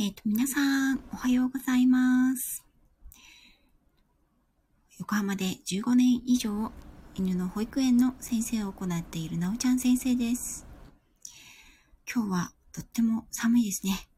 [0.00, 2.64] えっ、と、皆さん、おはようございます。
[4.98, 6.72] 横浜で15年以上、
[7.14, 10.66] 犬の保育園の先生を行っているなおちゃん先生です。
[12.10, 14.08] 今日はとっても寒いですね。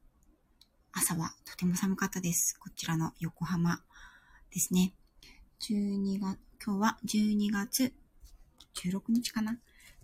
[0.93, 2.57] 朝はとても寒かったです。
[2.57, 3.83] こちらの横浜
[4.53, 4.95] ですね。
[5.59, 7.93] 12月、今日は12月
[8.77, 9.59] 16日かな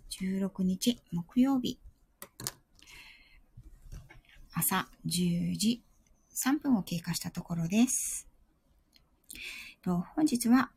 [0.09, 1.79] ?16 日木曜日。
[4.53, 5.83] 朝10時
[6.35, 8.27] 3分を経過したところです。
[9.83, 10.71] 本日は、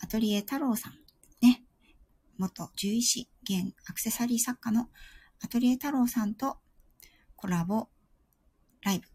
[0.00, 0.94] アトリエ太郎さん、
[1.40, 1.62] ね、
[2.38, 4.88] 元獣医師、現アクセサリー作家の
[5.42, 6.56] アトリエ太郎さんと
[7.36, 7.88] コラボ
[8.82, 9.06] ライブ。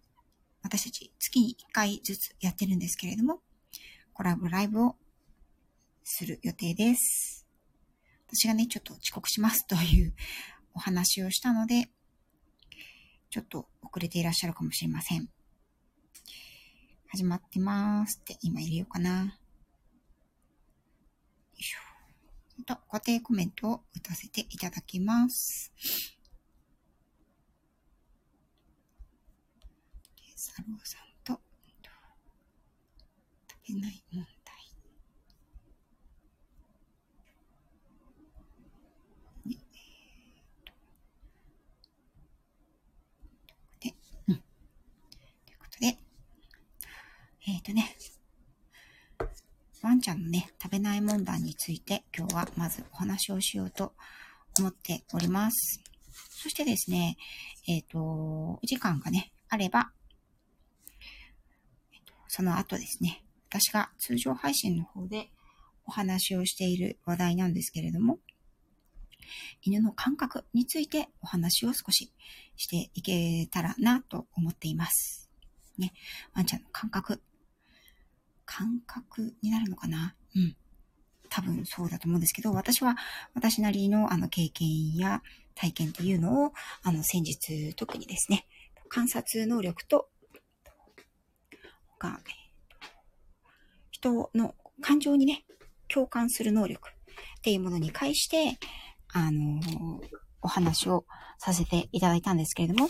[0.61, 3.41] 私たち月に1回ずつやってるんですけれども、
[4.13, 4.95] コラボライブを
[6.03, 7.45] する予定です。
[8.27, 10.13] 私がね、ちょっと遅刻しますという
[10.73, 11.89] お話をしたので、
[13.30, 15.30] ちょっと遅れていらっしゃるかもしれません。
[17.09, 19.09] 始まってますって今入れようかな。
[19.09, 19.32] よ
[21.58, 21.86] いしょ。
[22.66, 25.72] と、固定コメントを打たせていただきます。
[30.36, 31.42] サローさんと、
[33.66, 34.56] 食べない問題。
[39.45, 39.58] ね
[43.82, 43.94] で、
[44.28, 44.36] うん。
[44.36, 44.42] と
[45.52, 45.98] いうことで、
[47.48, 47.96] えっ、とね、
[49.84, 53.94] ワンちゃんのね、食べない問題について今日はまずお話をしようと
[54.58, 55.80] 思っております。
[56.12, 57.18] そしてですね、
[57.68, 59.92] えっ、と、お時間がね、あれば、
[62.28, 65.30] その後ですね、私が通常配信の方で
[65.86, 68.18] お話をしている話題なんですけれども、
[69.62, 72.12] 犬の感覚についてお話を少し
[72.56, 75.30] していけたらなと思っています。
[75.78, 75.94] ね、
[76.34, 77.22] ワンちゃんの感覚。
[78.45, 80.16] 感覚になるのかな？
[80.36, 80.56] うん。
[81.30, 82.95] 多分そうだと思うんですけど、私は
[83.33, 85.22] 私なりのあの経験や
[85.56, 86.54] 体験っていうのを、
[86.84, 88.45] あの先日特にですね、
[88.88, 90.08] 観察能力と、
[92.00, 92.20] 他、
[93.92, 95.45] 人の感情にね、
[95.88, 98.60] 共感する能力っていうものに関して、
[99.11, 99.60] あの
[100.42, 101.05] お話を
[101.39, 102.89] させていただいたんですけれども、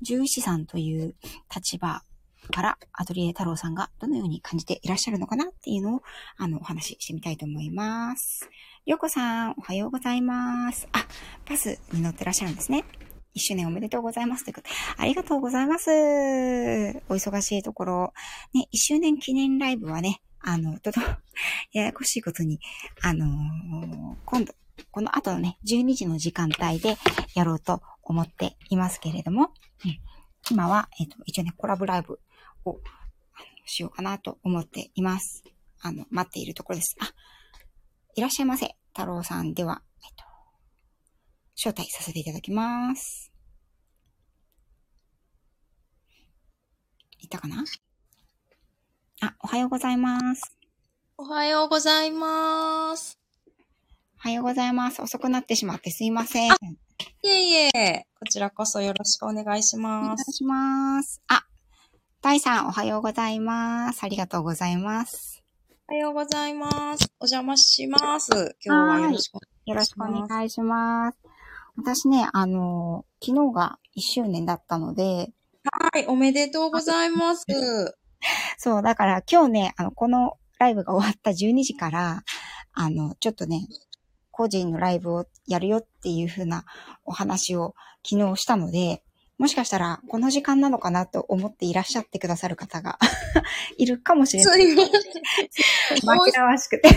[0.00, 1.14] 獣医師さんという
[1.54, 2.02] 立場
[2.48, 6.02] からアトリエ太郎さんがどのように感じていらっしゃるのかなっていうのを、
[6.36, 8.48] あの、お話ししてみたいと思います。
[8.86, 10.88] りょうこさん、おはようございます。
[10.92, 11.06] あ、
[11.48, 12.84] バスに乗ってらっしゃるんですね。
[13.34, 14.44] 一周年おめでとうございます。
[14.44, 15.90] ということで、ありがとうございます。
[15.90, 18.12] お忙しいところ。
[18.54, 21.06] ね、一周年記念ライブはね、あの、とても
[21.72, 22.60] ややこしいことに、
[23.02, 24.54] あのー今度、
[24.90, 26.96] この後のね、12時の時間帯で
[27.34, 29.50] やろうと思っていますけれども、
[29.84, 29.98] うん
[30.50, 32.20] 今は、えっ、と、一応ね、コラボライブ
[32.68, 32.80] を
[33.64, 35.44] しようかなと思っています。
[35.80, 36.96] あの、待っているところです。
[37.00, 37.12] あ、
[38.14, 38.76] いらっしゃいませ。
[38.96, 40.24] 太郎さんでは、えっと、
[41.54, 43.32] 招待させていただきます。
[47.20, 47.64] いたかな？
[49.20, 50.56] あ、おはようございます。
[51.16, 53.18] おはようございます。
[54.24, 55.02] おはようございます。
[55.02, 56.52] 遅くなってしまってすいません。
[56.52, 56.54] お
[57.22, 60.30] いえいえ、こちらこそよろしくお願いし願ます。
[60.30, 61.20] いします。
[61.28, 61.44] あ、
[62.20, 64.02] 大さんおはようございます。
[64.02, 65.44] ありがとうございます。
[65.88, 67.12] おはようございます。
[67.20, 68.56] お邪魔します。
[68.64, 69.40] 今日はよろしくお
[69.70, 70.28] よろしくお願いします。
[70.28, 71.18] 願いします。
[71.76, 75.30] 私ね、あの、昨日が1周年だったので、
[75.92, 77.46] はい、おめでとうございます。
[78.58, 82.24] そう、だから今日ね、あの、このライブが終わった12時から、
[82.72, 83.68] あの、ちょっとね、
[84.32, 86.64] 個人のライブをやるよっていう風な
[87.04, 89.04] お話を昨日したので、
[89.38, 92.98] もしかしたらこの時間なのかなと思っていらっしゃってくださる方が
[93.78, 94.74] いるかもしれない。
[95.94, 96.88] 紛らわしくて。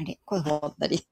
[0.00, 0.54] あれ、声が。
[0.58, 1.04] 思ったり。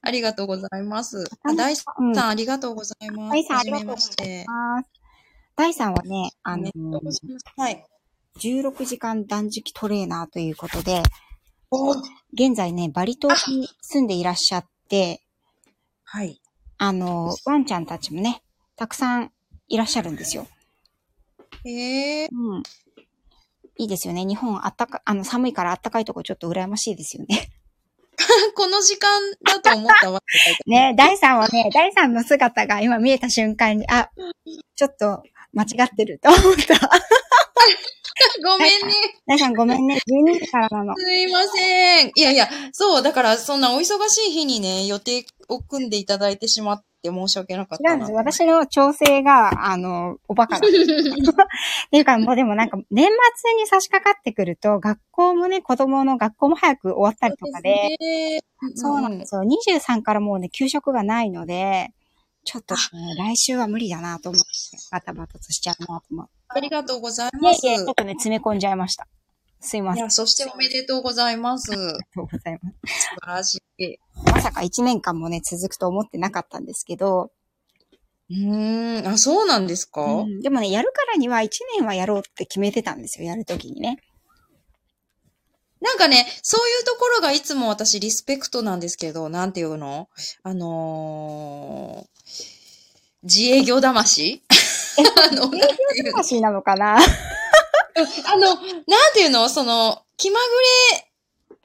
[0.00, 1.24] ありがとうございます。
[1.56, 3.32] 大さうんん、ありがとうございます。
[3.32, 4.44] 大さんありがとうござまして。
[4.48, 4.88] ます。
[5.54, 6.64] 大さんはね、あの。
[7.56, 7.86] はい。
[8.40, 11.02] 16時間断食トレーナーということで、お
[12.34, 15.22] 現在ね、バリ島に住んでいらっしゃって、
[16.04, 16.40] はい。
[16.76, 18.42] あの、ワンちゃんたちもね、
[18.76, 19.32] たくさん
[19.68, 20.46] いらっしゃるんですよ。
[21.64, 22.62] えー、うん。
[23.78, 24.26] いいですよね。
[24.26, 27.48] 日本あったか、あの、寒いからあったかいとこちょっと羨ましいですよね。
[28.54, 34.10] この時間だと思ったわって書いてね、第3はね、第3の姿が今見えた瞬間に、あ、
[34.76, 35.22] ちょっと
[35.52, 36.90] 間違ってると思った。
[38.44, 38.94] ごめんね。
[39.26, 40.00] 大さんごめんね。
[40.06, 40.94] 12時からなの。
[40.96, 42.12] すいません。
[42.14, 47.90] いやいや、そう、だから、そんなお忙しい日にね、予定を組んでいただいてしまって申し訳なかったな。
[47.90, 48.12] 違うんです。
[48.12, 50.66] 私の調整が、あの、おバカだ。
[50.66, 50.70] っ
[51.90, 57.96] ていうか、もうでもなんか、年末に差し掛かってくると、学校もね、子供の学校も早く終わったりとかで、
[58.74, 59.42] そうなんですよ。
[59.42, 61.92] 23からもうね、給食がないので、
[62.44, 62.80] ちょっと、ね、
[63.16, 64.48] 来週は無理だなと思って、
[64.90, 66.32] バタバタとしちゃうなと思って。
[66.48, 67.64] ありがとうございます。
[67.64, 69.06] いやいや、ちょっとね、詰め込んじゃいました。
[69.60, 70.02] すいません。
[70.02, 71.70] あいや、そしておめでとうございます。
[71.70, 73.08] 素りがとうございます。
[73.20, 73.96] 晴らしい。
[74.32, 77.30] まさか1年間もね、続くと思ってなかったんですけど、
[78.30, 81.48] うーん、あ、そうなんですか、うんでもね、やるからには1
[81.78, 83.98] 年はやろうって決めてたんですよ、やるときにね。
[85.82, 90.08] なんかね、そういうところがいつも私リスペクトなんですけど、なんていうの？
[90.44, 92.42] あのー、
[93.24, 94.42] 自営業魂？
[95.30, 95.58] あの、なんて
[95.96, 96.98] いうの話なのかな？
[96.98, 97.00] あ
[98.36, 98.56] の、なん
[99.12, 99.48] ていうの？
[99.48, 100.46] その、気まぐ
[100.96, 101.58] れ、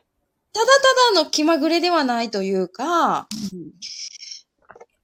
[0.51, 3.27] ただただの気まぐれではないというか、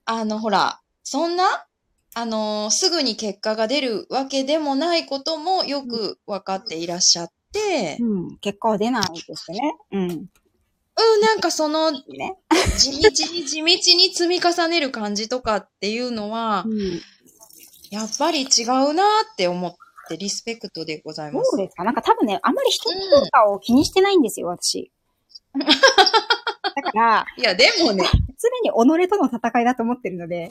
[0.05, 1.67] あの、ほら、そんな、
[2.15, 7.33] あの、すぐに結果が出るわけでもないこともよく分かっていらっしゃって、
[7.99, 8.37] うん。
[8.37, 9.75] 結果は出ないですね。
[9.91, 10.01] うん。
[10.01, 12.37] うん、なんかその、ね。
[12.77, 17.01] 地道に地道に積み重ねる感じとかっていうのは、うん。
[17.89, 19.75] やっぱり違うなって思っ
[20.09, 21.51] てリスペクトでございます。
[21.57, 21.83] どうですか？
[21.83, 24.91] なんか多分ね、あんまり人の評価を気にしてないんですよ、私。
[25.53, 28.03] だから、 いや、でもね、
[28.41, 28.49] 常
[28.95, 30.49] に己との戦いだと思ってるので、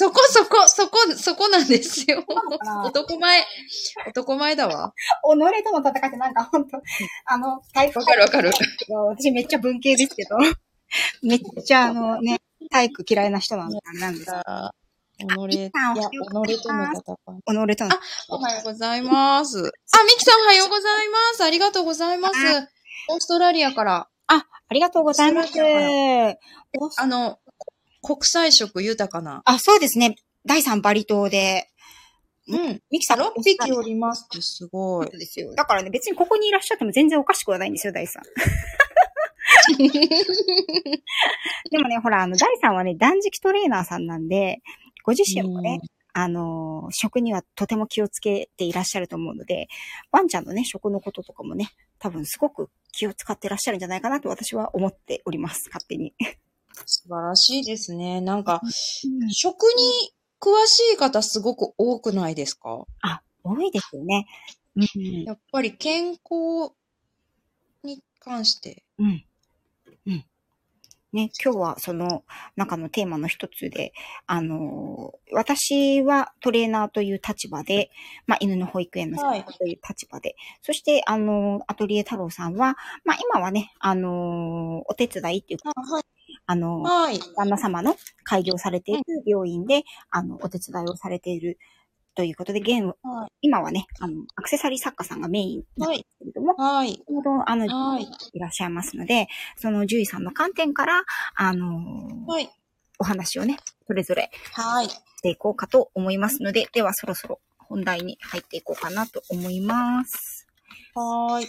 [0.00, 2.24] そこそこ、そこ、そこなんですよ。
[2.86, 3.44] 男前、
[4.08, 4.94] 男前だわ。
[5.22, 6.80] 己との戦いってなんか本当
[7.26, 8.50] あの、体育わかるわかる。
[9.10, 10.38] 私めっちゃ文系ですけど、
[11.22, 14.34] めっちゃあのね、体育嫌いな人なんなんです。
[14.34, 14.72] あ
[15.18, 15.24] 己、
[15.54, 16.56] いや、あ己との戦い。
[16.56, 17.90] 己との、
[18.30, 19.58] おはようございます。
[19.58, 19.68] あ、ミ
[20.16, 21.44] キさんおはようございます。
[21.44, 22.36] ありがとうございます。
[23.10, 25.52] オーストラリアから、ありがとうございます。
[26.96, 27.38] あの、
[28.02, 29.42] 国際色豊かな。
[29.44, 30.16] あ、そうですね。
[30.46, 31.68] 第3バリ島で、
[32.48, 32.80] うん。
[32.90, 35.10] ミキさん6匹おりますってすごい。
[35.10, 35.54] ですよ。
[35.54, 38.20] だからね、別にここにいらっしゃっても全然おかしくはないんですよ、第3。
[41.70, 44.62] でもね、ほら、あの、第3はね、断食トレーナーさんなんで、
[45.04, 45.80] ご自身もね、
[46.12, 49.68] あのー、食にはとても気をつけていらっしゃると思うので、
[50.10, 56.14] ワンちゃんのね、食のこととかもね、多分すごく気を使ってらっしゃるんじゃないかなと私は思っております、勝手に。
[56.86, 58.20] 素晴らしいですね。
[58.20, 58.60] なんか、
[59.30, 62.86] 食に詳しい方すごく多くないですか？
[63.02, 64.26] あ、多いですよね。
[64.76, 65.22] うん。
[65.24, 66.72] やっぱり健康
[67.82, 68.84] に関して。
[68.98, 69.24] うん。
[70.06, 70.24] うん。
[71.12, 72.22] ね、今日はその
[72.54, 73.92] 中のテーマの一つで、
[74.26, 77.90] あのー私はトレーナーという立場で、
[78.26, 86.04] まあ、犬の保育園の先生という立場で、そして、あのーアトリエ太郎さんは、まあ、今はね、あのーお手伝いっていうか、はい。
[86.46, 87.18] あのーはい。
[87.36, 91.58] 旦那様の開業されている病院で、あの、お手伝いをされている
[92.14, 93.32] ということで、現、はい。
[93.42, 96.94] 今はね、あの、アクセサリー作家さんがメインなんですけれども、はい。
[96.94, 98.08] ちょうど、あの、はい。
[98.32, 101.02] いらっしゃいますので、その獣医さんの観点から、
[101.36, 102.50] あのーはい。
[102.98, 104.88] お話をね、それぞれはい。
[104.88, 110.46] していこうかと思いますので、ではそろそろ本題に入っていこうかなと思います。
[110.94, 111.48] はーい。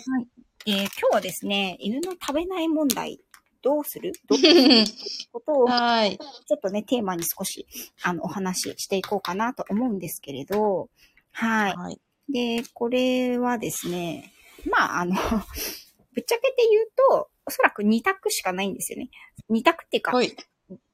[0.68, 3.20] えー今日はですね、犬の食べない問題、
[3.62, 4.14] どうする？
[4.28, 4.86] どうする？
[5.32, 6.18] ことを、はい。
[6.18, 7.68] ちょっとね、テーマに少し、
[8.04, 10.90] あの、お話ししていこうかなと思うんですけれど、
[11.32, 11.76] はい。
[11.76, 12.00] はい。
[12.30, 14.34] で、これはですね、
[14.70, 15.16] まあ、あの、
[16.14, 19.10] ぶっちゃけて言うと、おそらく2択しかないんですよね。
[19.50, 20.36] 2択っていうか、はい。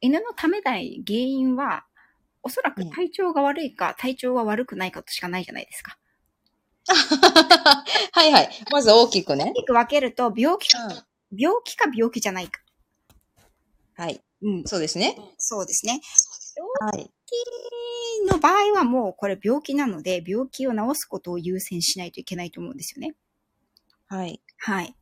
[0.02, 1.86] 犬の食べない原因は、
[2.44, 5.98] おそらく体調が悪いか、体調が悪くないかとしかないじゃないですか。
[8.14, 8.50] はいはい。
[8.72, 9.54] まず大きくね大。
[9.54, 11.07] きく分けると、病気、うん。
[11.32, 12.62] 病気か病気じゃないか。
[13.96, 14.22] はい。
[14.42, 14.64] うん。
[14.66, 15.18] そうですね。
[15.38, 16.02] そうですね。
[16.80, 16.98] はい。
[16.98, 17.10] 病
[18.28, 23.16] 気の場合はもうこれ病気なので、病気を治すことを優先しないといけないと思うんですよね。
[24.08, 24.42] はい。
[24.58, 24.96] はい。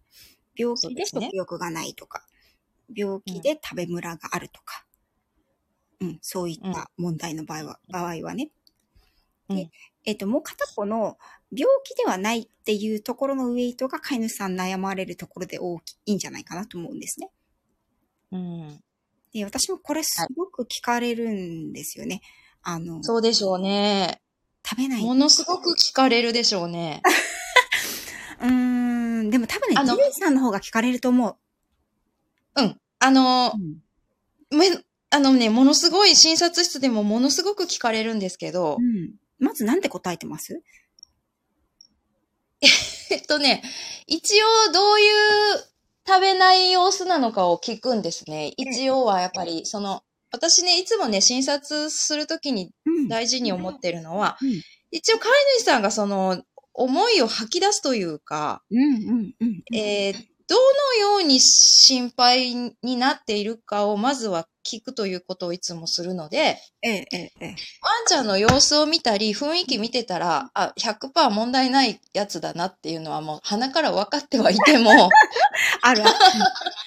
[0.56, 2.26] 病気で食欲がないとか、
[2.96, 4.86] 病気で食べムラがあるとか、
[6.00, 8.52] うん、そういった問題の場合は、場合はね。
[9.50, 9.70] でうん
[10.06, 11.18] えっ、と、もう片方の
[11.52, 17.32] 病気ではないっていうところのウェイトが飼い主さん悩まれるところで大きいんじゃないかなと思うんですね。
[18.32, 18.84] うん。
[19.34, 22.22] で、私もこれすごく聞かれるんですよね。
[22.62, 24.22] あの、そうでしょうね。
[24.64, 25.04] 食べない。
[25.04, 27.02] ものすごく聞かれるでしょうね。
[28.42, 32.62] うーん、でも多分ね、あのジュリーさんの方が聞かれると思う。
[32.62, 32.80] うん。
[33.00, 34.58] あのう、ん。
[34.58, 34.70] め、
[35.10, 39.16] あのね、ものすごい診察室でもものすごく聞かれるんですけどう、ん。
[39.40, 40.62] まずなんて答えてます？
[43.12, 43.62] えっとね、
[44.08, 45.04] 一応どうい
[45.54, 45.64] う
[46.08, 48.54] 食べない様子なのかを聞くんですね。
[48.58, 53.08] 一応はやっぱり、その、私ね、いつもね、診察するときにうん。
[53.08, 54.62] 大事に思ってるのは、うん
[54.92, 56.42] 一応飼い主さんがその、
[56.74, 59.64] 思いを吐き出すというか、うんうんうん。
[59.76, 67.48] えーどのように心配になっているかをまずは聞くということをいつもするので、ええ、ええ、ええ。
[67.48, 67.56] ワン
[68.08, 74.92] ちゃんの様子を見たり、雰囲気見てたら、あ、100%問題ないやつだなっていうのはもう鼻から分かってはいても、
[75.82, 76.14] あるある。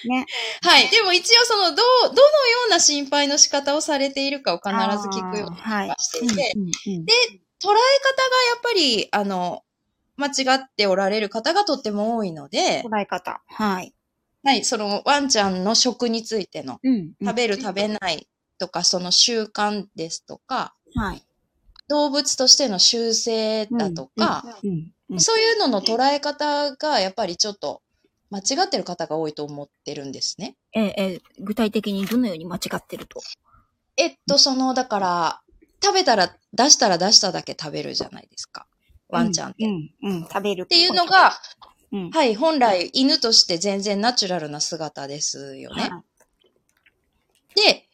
[0.09, 0.25] ね。
[0.61, 0.89] はい。
[0.89, 5.57] でも一応その、どう、どのような心配の仕方をされているかを必ず聞くように
[5.97, 7.13] していて、うんうんうんで
[7.61, 7.79] 捉え方がや
[8.55, 9.63] っぱり、あの、
[10.15, 13.41] 間違っておられる方がとっても多いので、捉え方。
[13.47, 13.93] はい。
[14.49, 17.13] はい、そのワンちゃんの食についての、うん。
[17.23, 18.27] 食べる食べない
[18.57, 21.23] とか、その習慣ですとか、はい。
[21.87, 24.91] 動物としての習性だとか、うん。
[25.09, 25.19] うん。
[25.19, 27.83] そういうのの捉え方がやっぱりちょっと
[28.31, 30.55] 間違ってる方が多いと思ってるんですね。
[30.73, 33.21] ええ、ええ、具体的にどのように間違ってると？
[33.97, 35.41] えっと、その、だから、
[35.83, 38.65] 食べたら、出したら出しただけ食べるじゃないですか。
[39.09, 39.65] ワンちゃんって。
[39.65, 40.63] っうん、うん、食べる。
[40.63, 41.33] っていうの、が、
[41.91, 42.11] うん。
[42.11, 45.83] はい、本来犬として全然ナチュラルな姿ですよね。
[45.83, 46.03] は
[47.55, 47.87] で、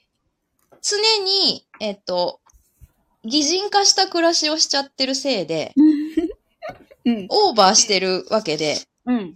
[0.82, 2.40] 常に、えっと、
[3.24, 5.82] 擬人化した暮らしをしちゃってるせいで、い。
[7.10, 7.26] うん。
[7.30, 9.36] オーバーしてるわけで、うん。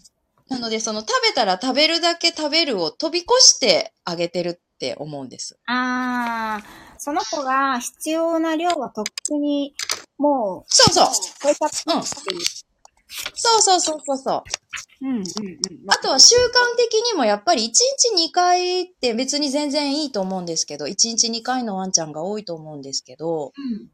[0.49, 5.59] なので、その食べたら食べるだけ食べるを飛び越してあげてるって思うんです。
[5.67, 9.75] ああ、その子が必要な量はとっくに、
[10.17, 11.07] もう、そうそう。
[11.41, 12.03] 超えちゃったうん。
[13.33, 14.43] そうそうそうそうそ
[15.01, 15.07] う。
[15.07, 15.23] うん、うん、うん。
[15.87, 23.89] あとは習慣的にもやっぱり1日2回って別に全然いいと思うんですけど、1日2回のワンちゃんが多いと思うんですけど、うん。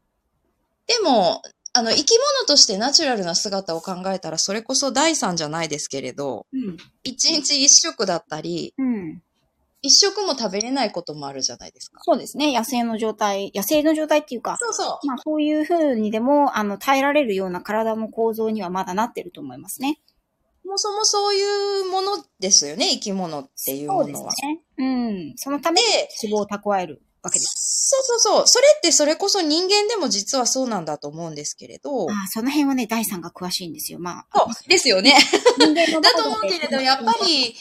[0.86, 1.42] でも、
[1.72, 6.60] あの、生き物としてナチュラルな姿を考えたら、それこそ第三じゃないですけれど、うん。
[6.70, 9.22] 1日1食だったり、うん。
[9.86, 12.00] 1食も食べれないこともあるじゃないですか。
[12.02, 12.56] そうですね。
[12.56, 15.06] 野生の状態、野生の状態っていうか、そうそう。
[15.06, 20.00] まあそういう風にでも、あの、耐えられるような体の構造にはまだなってると思いますね。
[20.64, 24.32] もうそもそういうものですよね、生き物っていうそうですものは。
[24.32, 24.60] ね。
[24.78, 25.32] うん。
[25.36, 25.80] そのため
[26.22, 27.88] 脂肪を蓄えるわけです。
[27.88, 28.46] そうそうそう。
[28.46, 32.12] それってそれこそ人間でも実はそうなんだと思うんですけれどあ。
[32.12, 33.98] あ、その辺はね、第三が詳しいんですよ。
[33.98, 34.38] まあ。
[34.38, 35.14] そうですよね。
[35.58, 37.54] 人間のだと思うけれどやっぱり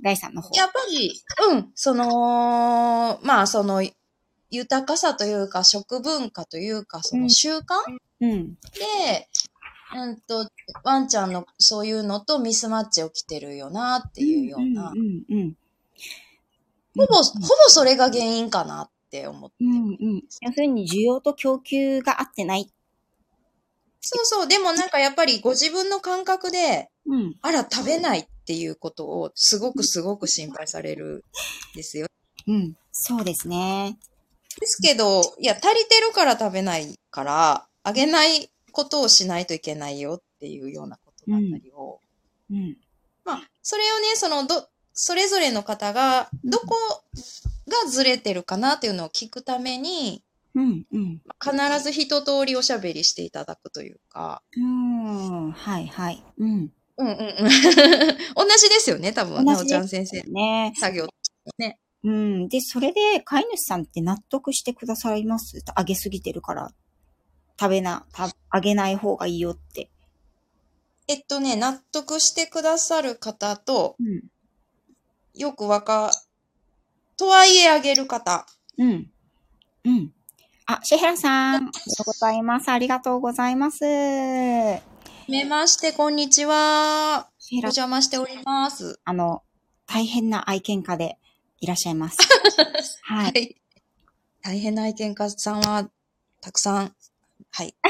[0.00, 0.54] 第三の方。
[0.56, 3.86] やっぱり、うん、その、まあその、
[4.50, 7.74] 豊かさというか、食文化というか、その習慣
[8.20, 8.54] うん。
[8.54, 9.28] で、
[9.94, 10.48] うんと、
[10.84, 15.56] ワンちゃんのそういうのとミスマッチ起きてるよなっていうような、うん、うん、うん。
[16.96, 17.24] ほぼ、ほぼ
[17.68, 19.56] それが原因かなって思って。
[19.60, 20.22] うん、うん。
[20.40, 22.70] 要するに需要と供給が合ってない。
[24.00, 27.36] そうそう、でもなんかやっぱりご自分の感覚で、うん。
[27.42, 31.24] あら、食べないっていうことをすごくすごく心配される
[31.74, 32.06] んですよ。
[32.46, 32.76] うん。
[32.92, 33.98] そうですね。
[34.58, 42.00] ですけど、いや、足りてるから食べないから、あげないことをしないといけないよっていうようなことだったりを。
[42.50, 42.76] うん。
[43.24, 46.76] まあ、それをね、その、ど、それぞれの方が、どこ
[47.70, 50.22] がずれてるかなっていうのを聞くために、
[50.54, 51.22] うん、うん。
[51.42, 54.42] 必ず一通りおしゃべりしていただくというか。
[54.56, 55.52] うん。
[55.52, 56.22] はい、はい。
[56.38, 56.72] うん。
[56.98, 57.14] うんうんうん。
[58.34, 60.74] 同じですよね、多分、なおちゃん先生のね。
[60.78, 61.08] 作業
[61.56, 61.78] ね。
[62.02, 62.48] うん。
[62.48, 65.62] で、それで、飼い主さんって納得してくださいます？
[65.74, 66.72] あげすぎてるから、
[67.58, 69.90] 食べな、た、あげない方がいいよって。
[71.08, 74.22] えっとね、納得してくださる方と、うん。
[75.34, 76.10] よくわか、
[77.20, 78.46] とはいえあげる方。
[78.78, 79.10] うん。
[79.84, 80.10] うん。
[80.64, 82.68] あ、シェヘラさん、ありがとうございます。
[82.70, 83.76] ありがとうございます。
[83.80, 84.80] シェ
[85.28, 87.28] めまして、こんにちは。
[87.52, 89.00] おヘラ邪魔しております。
[89.04, 89.42] あの、
[89.86, 91.18] 大変な愛犬家で
[91.60, 92.16] いらっしゃいます。
[93.04, 93.24] は。
[93.24, 93.56] はいい。
[94.42, 95.90] 大変な愛犬家さんは、
[96.40, 96.94] たくさん、
[97.50, 97.74] はい。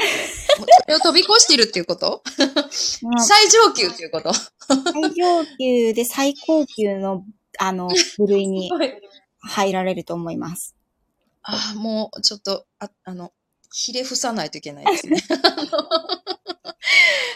[0.83, 2.21] それを飛び越してるっていうこと？
[2.37, 4.33] 最上級っていうこと？
[4.33, 7.23] 最上級で最高級の、
[7.59, 8.69] あの、部類に
[9.41, 10.75] 入られると思います。
[11.43, 13.31] ああ、もう、ちょっと、あ、あの、
[13.73, 15.17] ひれ伏さないといけないですね。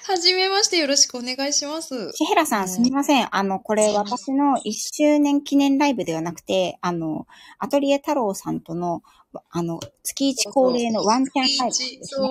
[0.07, 2.11] はじめまして、よろしくお願いします。
[2.13, 3.35] シヘラさん、すみません。
[3.35, 7.25] あの、これ私の1周年記念ライブではなくて、あの、
[7.57, 9.01] アトリエ太郎さんとの、
[9.49, 12.29] あの、月1恒例のワンチャンライブですね。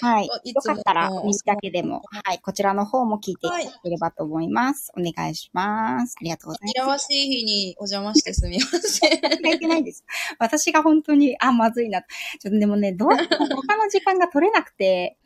[0.00, 0.26] はい。
[0.26, 2.40] よかったら、右だけでも、はい。
[2.40, 4.92] こちらの方も聞いていただければと思います。
[4.96, 6.16] お願いします。
[6.20, 9.20] ありがとうござい紛らわしい日にお邪魔してすみません。
[9.22, 9.56] ます。
[9.56, 10.04] いけないです。
[10.38, 12.02] 私が本当に、あ、まずいな。
[12.02, 15.18] ちょっとでもね、どう他の時間が取れなくて、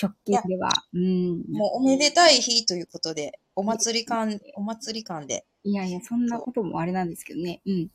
[0.00, 0.70] 直近では。
[0.92, 1.44] うん。
[1.50, 5.44] もうおめでたい日ということで、お祭り感、お祭り感で。
[5.64, 7.60] いやいや、そんなこともあれなんですけどね。
[7.66, 7.88] うん。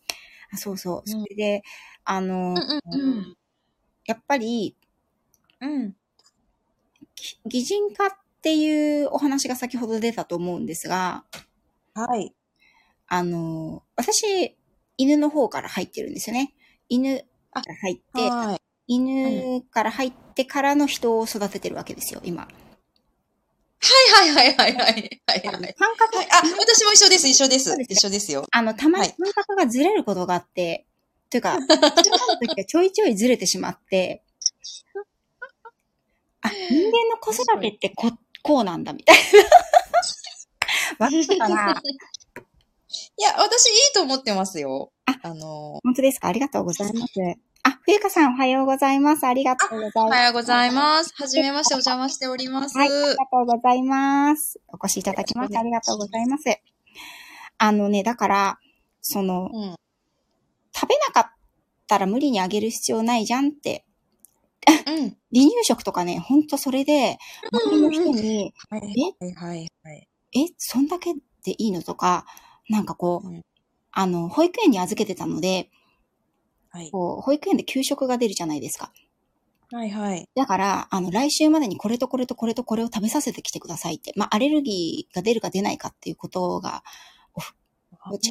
[0.52, 1.10] あそうそう。
[1.10, 1.64] それで、
[2.04, 2.56] あの、
[2.92, 3.38] うん
[4.06, 4.76] やっぱり、
[5.60, 5.96] うん。
[7.14, 8.10] き擬人化っ
[8.42, 11.26] ていうお話が先ほど出たと思うんですが、
[11.94, 12.34] はい。
[13.08, 14.56] あの、私、
[14.98, 16.54] 犬の方から入ってるんですよね。
[16.90, 18.62] 犬から入って、はい。
[18.88, 22.48] 犬から入ってからの人を育ててるわけですよ、今。
[23.80, 25.22] はいはいはいはいはい。
[25.28, 25.74] はいはい。
[25.76, 28.46] 感覚、はい、あ、私も一緒です、一緒です一緒ですよ。
[28.52, 30.86] あの、たまにはい感覚がずれることがあって、
[31.30, 31.92] というか、 ちょっと
[32.40, 34.24] 時はちょいちょいずれてしまって、
[36.42, 39.18] あ、人間の子育てってこ、こうなんだ、みたい
[41.00, 41.06] な。
[41.06, 41.82] わかったかな？
[43.20, 44.92] いや、私いいと思ってますよ。
[45.06, 46.28] ああの、本当ですか？
[46.30, 47.14] ありがとうございます。
[47.88, 49.26] あ、冬香さんおはようございます。
[49.26, 49.98] ありがとうございます。
[49.98, 51.14] おはようございます。
[51.16, 52.78] はじめまして、お邪魔しております。
[52.78, 54.60] はい、ありがとうございます。
[54.68, 56.44] お越しいただきましてありがとうございます。
[57.58, 58.60] あのね、だから、
[59.02, 59.76] その、うん。
[60.76, 61.32] 食べなかっ
[61.88, 63.86] たら無理にあげる必要ないじゃんって。
[64.86, 65.18] うん。
[65.34, 67.18] 離乳食とかね、ほんとそれで、
[67.54, 70.08] 周りの人に、はいはいはいはい。
[70.36, 71.82] え、そんだけでいいの？
[71.82, 72.26] とか、
[72.68, 73.42] なんかこう、うん
[73.92, 75.72] あの、保育園に預けてたので、
[76.78, 76.92] はい。
[76.92, 78.92] こう、保育園で給食が出るじゃないですか。
[79.72, 80.30] はいはい。
[80.36, 84.14] だから、あの、来週までにこれとこれとこれとこれを食べさせてきてくださいって。
[84.16, 86.84] まあ、アレルギーが出るか出ないかっていうことが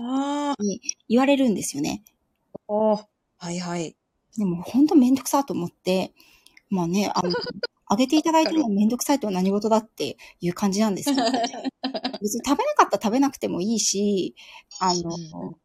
[0.00, 0.54] ああ。
[1.08, 2.04] 言われるんですよね。
[2.68, 3.04] おは
[3.50, 3.96] いはい。
[4.38, 6.14] でも、ほんとめんどくさと思って、
[6.70, 7.30] まあね、あの、
[7.88, 11.22] あげていただいてるのはめんどくさいとは何事だっていう感じなんですけど、
[12.20, 14.34] 別に食べなかったら食べなくてもいいし、
[14.78, 15.56] あの、うん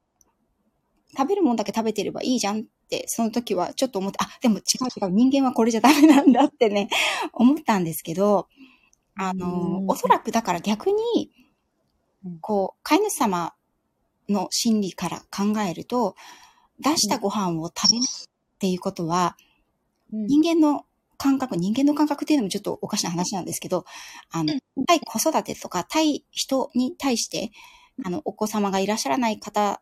[1.16, 6.90] 食べるもんだけ食べてればいいじゃんって、その時はちょっと思って、あ、でも違う違う、人間はこれじゃダメなんだってね、
[7.34, 8.48] 思ったんですけど、
[9.16, 9.90] あの、うん。
[9.90, 11.32] おそらくだから逆に
[12.26, 13.54] うん、こう、飼い主様
[14.30, 16.16] の心理から考えると、
[16.80, 19.36] 出したご飯を食べないっていうことは、
[20.14, 20.26] うん。
[20.28, 20.86] 人間の
[21.18, 23.86] 感覚、人間の感覚っていうのもちょっとおかしな話なんですけど、
[24.32, 24.54] あの、
[24.88, 27.52] 対子育てとか、対人に対して、
[28.04, 29.82] あの、お子様がいらっしゃらない方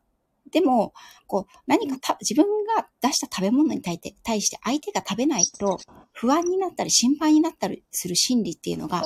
[0.52, 0.94] でも、
[1.28, 5.80] こう、何かた自分が出した食べ物に対して、対して相手が食べないと、
[6.12, 9.02] 不安になったり心配になったりする心理っていうのが、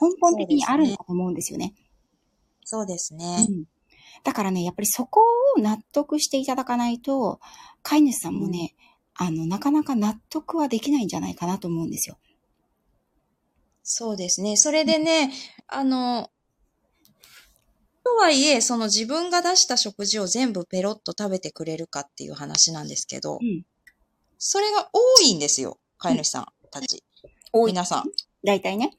[0.00, 1.74] 根本的にあるんだと思うんですよね。
[2.64, 3.46] そうですね。
[3.48, 3.64] うん。
[4.24, 5.20] だからね、やっぱりそこ
[5.56, 7.40] を納得していただかないと、
[7.82, 8.74] 飼い主さんもね、
[9.14, 12.18] あの、なかなか納得はできないんじゃないかなと思うんですよ。
[13.82, 14.56] そうですね。
[14.56, 15.32] それでね、
[15.66, 16.30] あの、
[18.08, 23.64] とはいえ、その自分が出した食事を全部ペロッと食べてくれるかっていう話なんですけどう、ん。
[24.38, 25.78] それが多いんですよ。
[25.98, 27.04] 飼い主さんたち。
[27.52, 27.72] 多い。
[27.72, 28.04] 皆さん。
[28.44, 28.96] 大体ね。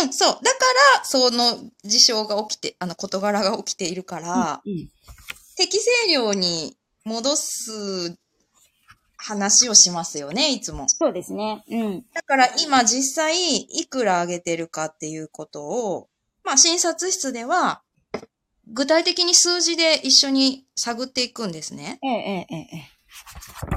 [0.00, 0.28] うん、そう。
[0.28, 0.58] だか
[0.98, 4.88] ら、その事象が起きて、あの、事柄が起きているから、うん。
[5.56, 8.16] 適正量に戻す
[9.16, 10.88] 話をしますよね、いつも。
[10.88, 11.64] そうですね。
[11.68, 12.04] うん。
[12.14, 16.08] だから今実際いくら上げてるかっていうことを、
[16.44, 17.82] まあ診察室では
[18.72, 21.98] 具体的に数字で一緒に探っていくんですね。
[22.02, 23.00] ええ、ええ、ええ。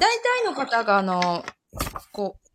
[0.00, 1.44] 体の方があの、
[2.12, 2.48] こう、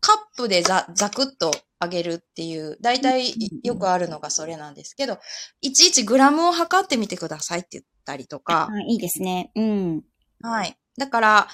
[0.00, 5.18] カップでざ、ざくっと上げるっていう、大体よくあるのがそれなんですけど、
[5.60, 9.52] いちいちグラムを測ってみてくださいって言ったりとか、あいいですね。
[9.54, 10.02] うん。
[10.40, 10.76] はい。
[10.98, 11.48] だから、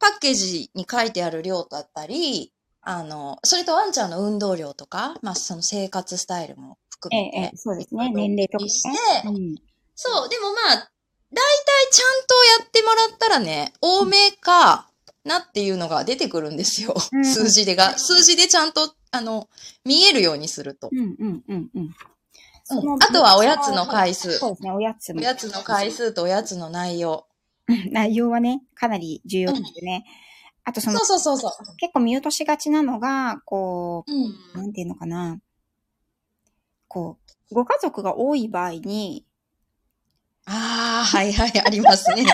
[0.00, 7.56] パッケージに書いてある量だったり、あの、それとワンちゃんの運動量とか、まあその生活スタイルも含ええ、えめてえ、。
[7.56, 8.10] そうですね。
[8.10, 8.70] 年齢とかね。
[8.70, 8.88] して
[9.28, 9.56] うん。
[9.94, 10.90] そう、でもまあ、
[11.30, 14.88] 大体ちゃんとやってもらったらね、多めか
[15.24, 16.94] なっていうのが出てくるんですよ。
[17.12, 17.98] うん数字でが。
[17.98, 19.48] 数字でちゃんと、あの、
[19.84, 20.88] 見えるようにすると。
[20.90, 21.70] うん、うん、うん、うん。
[21.74, 21.94] うん
[22.70, 24.38] あとはおやつの回数。
[24.38, 25.20] そうですね、おやつも。
[25.20, 27.26] おやつの回数とおやつの内容。
[27.66, 30.04] う ん内容はね、かなり重要ですね。
[30.64, 31.76] あとそのそう、そうそうそう。
[31.78, 35.38] 結構見落としがちなのが、こうんう、なんていうのかな。
[36.88, 37.18] こ
[37.50, 39.24] う、ご家族が多い場合に、
[40.46, 42.24] ああ、はいはい、ありますね。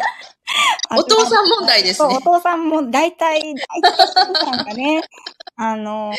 [0.96, 2.20] お父さん問題ですそう、おね。
[2.22, 3.90] 父さんも、大体、大体
[4.30, 5.02] お父さんがね、
[5.56, 6.12] あの、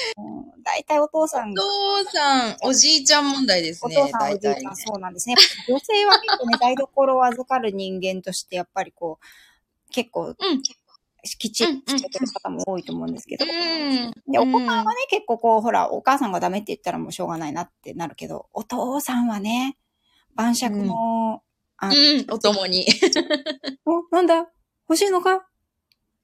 [0.64, 1.62] 大体お父さんおが、
[2.04, 3.98] 父さん、おじいちゃん問題ですね。
[3.98, 5.36] お父さん、お大じいちゃ体ん、そうなんですね。
[5.70, 10.36] 女性は結構ね、台所を預かる人間として、やっぱりこう、結構、うん。
[11.38, 14.14] きちっとしてる方も多いと思うんですけど、うん。
[14.32, 19.78] で、お子さんはね、結構こう、ほら、お母さんがダメって言ったらもうしょうがないなってなるけど、お父さんはね、
[20.36, 21.42] 晩酌の、
[21.78, 22.86] あうん、お供に。
[23.86, 24.48] お、なんだ？
[24.88, 25.48] 欲しいのか？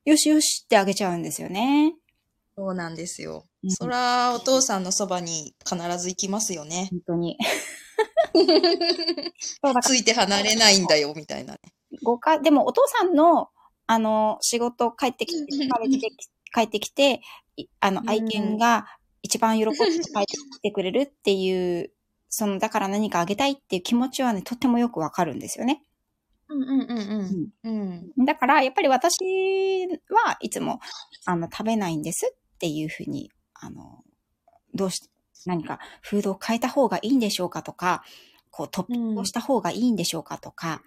[0.06, 1.96] よしよしってあげちゃうんですよね。
[2.56, 3.46] そうなんですよ。
[3.64, 6.88] うんそら、お父さんのそばに必ず行きますよね。
[6.92, 7.38] 本当に。
[9.84, 11.60] ついて離れないんだよ、みたいなね。
[12.04, 13.50] ごか、でもお父さんの、
[13.92, 15.52] あの、仕事帰ってきて、
[16.56, 17.20] 帰ってきて、
[17.58, 18.86] いあの、うん愛犬が
[19.22, 21.92] 一番喜んで帰ってきてくれるっていう、
[22.30, 25.84] その、だから何かあげたいっていう気持ちはね、とってもよくわかるんですよね。
[26.48, 28.12] うんうんうんうん。
[28.18, 28.26] うん。
[28.26, 29.18] だから、やっぱり私
[30.10, 30.80] はいつも、
[31.26, 34.06] あの、食べないんですっていうふうに、あの、
[34.74, 35.02] どうし、
[35.46, 38.06] 何かフードを変えた方がいいんでしょうかとか、
[38.52, 40.82] こう、トッピングをした方がいいんでしょうかとか、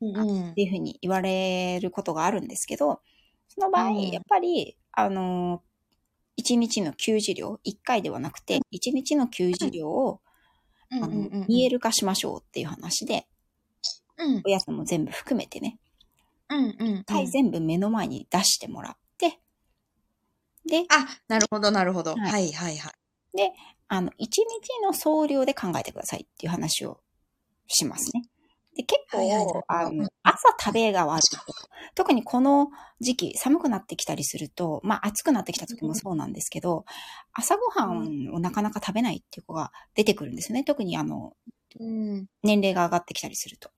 [0.00, 3.00] うんっていうふうに言われることがあるんですけど、
[3.48, 5.62] その場合、うんやっぱり、あの、
[6.38, 10.20] 1日の給仕量、1回ではなくて、1日の給仕量を、
[10.90, 11.08] あの
[11.48, 11.78] 見える。
[11.78, 13.26] る化しましょうっていう話で、
[14.16, 15.78] うんおやつも全部含めてね、
[16.48, 17.04] うんうん。
[17.06, 19.40] はい、全部目の前に出してもらって、
[20.68, 22.14] で、あ、なるほど、なるほど。
[22.14, 22.94] はいはいはいはい。
[23.88, 24.42] あの、1日
[24.82, 27.00] の総量で考えてくださいっていう話を
[27.66, 28.22] しますね。
[28.74, 31.38] で、結構、あの、朝食べが悪いと。
[31.94, 36.84] 特にこの時期、寒くなってきたりすると、まあ暑くなってきた時もそうなんですけど、
[37.32, 40.64] 朝ごはんをなかなか食べないっていう子が出てくるんですよね。
[40.64, 41.34] 特にあの、
[41.78, 42.26] うん。
[42.42, 43.70] 年齢が上がってきたりすると。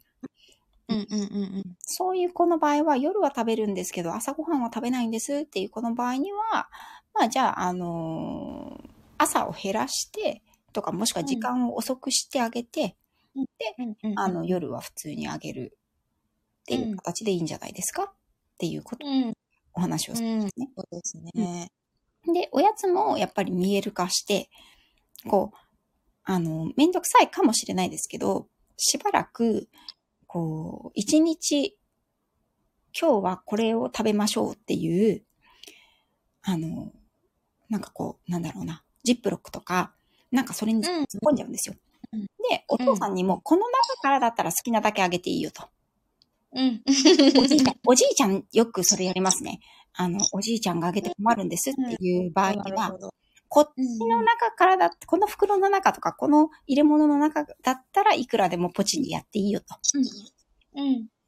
[0.89, 6.69] うんうんうんそういう子の場合は夜は食べるんですけど、朝ごはんは食べないんですっていう子の場合には、
[7.13, 12.97] まあじゃあ、あのー朝を減らして、とかもしくは時間を遅くしてあげて、
[13.37, 14.19] うんうん。
[14.19, 15.79] あの、夜は普通にあげる
[16.63, 18.05] っていう形でいいんじゃないですか？
[18.05, 18.13] っ
[18.59, 19.33] ていうこと、うん。
[19.75, 20.29] お話をする。
[20.29, 20.51] うん。
[20.51, 21.71] そうですね。
[22.33, 24.49] で、おやつもやっぱり見える化して、
[25.29, 25.57] こう、
[26.25, 29.69] あの、めんどくさいかもしれないですけど、しばらく、
[30.27, 31.79] こう、一日、
[32.99, 35.23] 今日はこれを食べましょうっていう、
[36.43, 36.93] あの、
[37.69, 39.95] なんかこう、なんだろうな、ジップロックとか、
[40.33, 41.77] なんかそれに突っ込んじゃうんですよ。
[42.13, 45.69] うんで、お父さんにも、この中からだったら好きなだけあげていいよと。
[46.53, 46.83] うん。
[47.39, 49.61] おじいちゃん、おじいちゃんよくそれやりますね。
[49.95, 53.13] あの、おじいちゃんがあげて困るんですっていう場合には、ど。
[53.49, 59.67] こっちの中からだって、この袋の中とか、この入れ物の中だったらいくらでもポチにやっていいよと。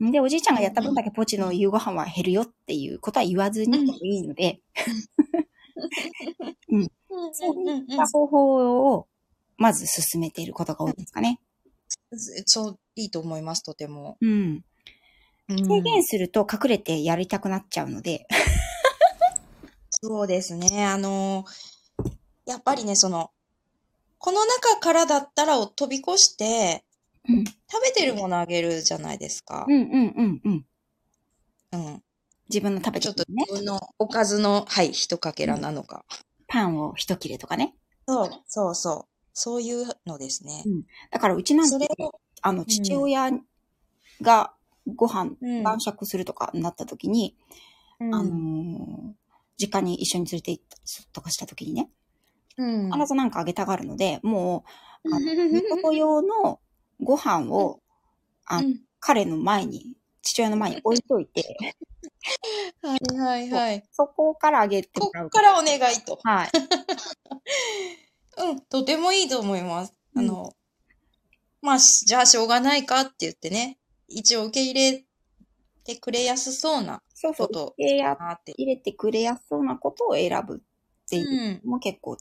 [0.01, 0.11] うん。
[0.11, 4.61] で、おじいちゃんがやった分だけポチの夕ご飯は減るよっていうことは言わずにでもいいので、
[7.33, 9.07] そういった方法を
[9.59, 11.40] まず進めていることが多いですかね。
[12.47, 14.16] そう、いいと思います、とても。
[14.21, 14.64] うん。
[15.49, 18.27] 制限すると隠れてやりたくなっちゃうので、
[20.03, 20.87] そうですね。
[20.87, 21.44] あの、
[22.47, 23.33] やっぱりね、その、
[24.18, 26.85] この中からだったらを飛び越して、
[27.27, 29.73] 食べてるものあげるじゃないですかう。
[29.73, 30.66] んうんうんうん。
[31.73, 32.03] うん。
[32.49, 36.05] 自分の食べちょっと自、分のおかずの、はい、一かけらなのか。
[36.47, 37.75] パンを一切れとかね。
[38.07, 39.17] そう、そうそう。
[39.38, 40.64] そういうのですね。
[41.11, 41.88] だからうちなんて、
[42.42, 43.31] あの、父親
[44.20, 44.53] が
[44.94, 47.37] ご飯、うん晩酌するとかになった時に、
[48.01, 49.12] うんあのー
[49.61, 51.90] 実家に一緒に連れて行ったりとかした時にね、
[52.59, 52.92] うん。
[52.92, 54.64] 必ずなんかあげたがるので、も
[55.05, 55.27] う、あの、
[55.83, 56.61] 婿用の
[57.01, 57.81] ご飯を、
[58.46, 61.57] あうん彼の前に、父親の前に置いといて、
[62.83, 63.85] はいはいはい。
[63.92, 65.31] そこからあげてもらう。
[65.31, 66.18] こっからお願いと。
[66.22, 66.51] はい。
[68.38, 69.94] うん、とてもいいと思います。
[70.14, 70.53] うんあの、
[71.61, 75.05] まあ、しじゃあしょうがないかって言ってね、一応受け入れ
[75.85, 77.46] てくれやすそうなそうそう。
[77.48, 78.53] ことえやなって。
[78.57, 81.61] 入れてくれやすそうなことを選ぶっていううん。
[81.64, 82.16] のも結構、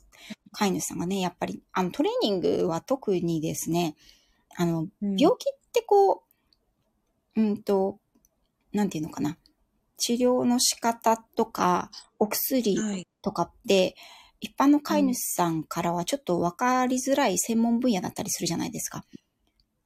[0.51, 3.95] 飼い主さんがね、やっぱり、あの、トレーニングは特にですね、
[4.55, 6.23] あの、病気ってこ
[7.35, 7.99] う、うんと、
[8.73, 9.37] なんていうのかな。
[9.97, 13.07] 治療の仕方とか、お薬はい。
[13.21, 13.95] とかって、
[14.39, 19.03] 一般の飼い主さんからはちょっと分かりづらい専門分野だったりするじゃないですか。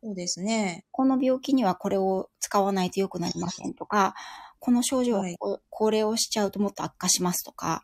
[0.03, 0.85] そうですね。
[0.91, 4.15] この病気にはこれを使わないと良くなりませんとか、
[4.59, 7.83] この症状ははいここれをしちゃうともっと悪化しますとか、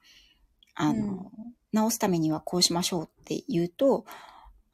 [0.76, 1.32] あの、
[1.74, 4.06] 治すためにはこうしましょうって言うと、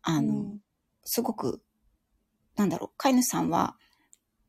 [0.01, 0.59] あの、うん
[1.05, 1.61] すごく、
[2.55, 3.75] なんだろう、飼い主さんは、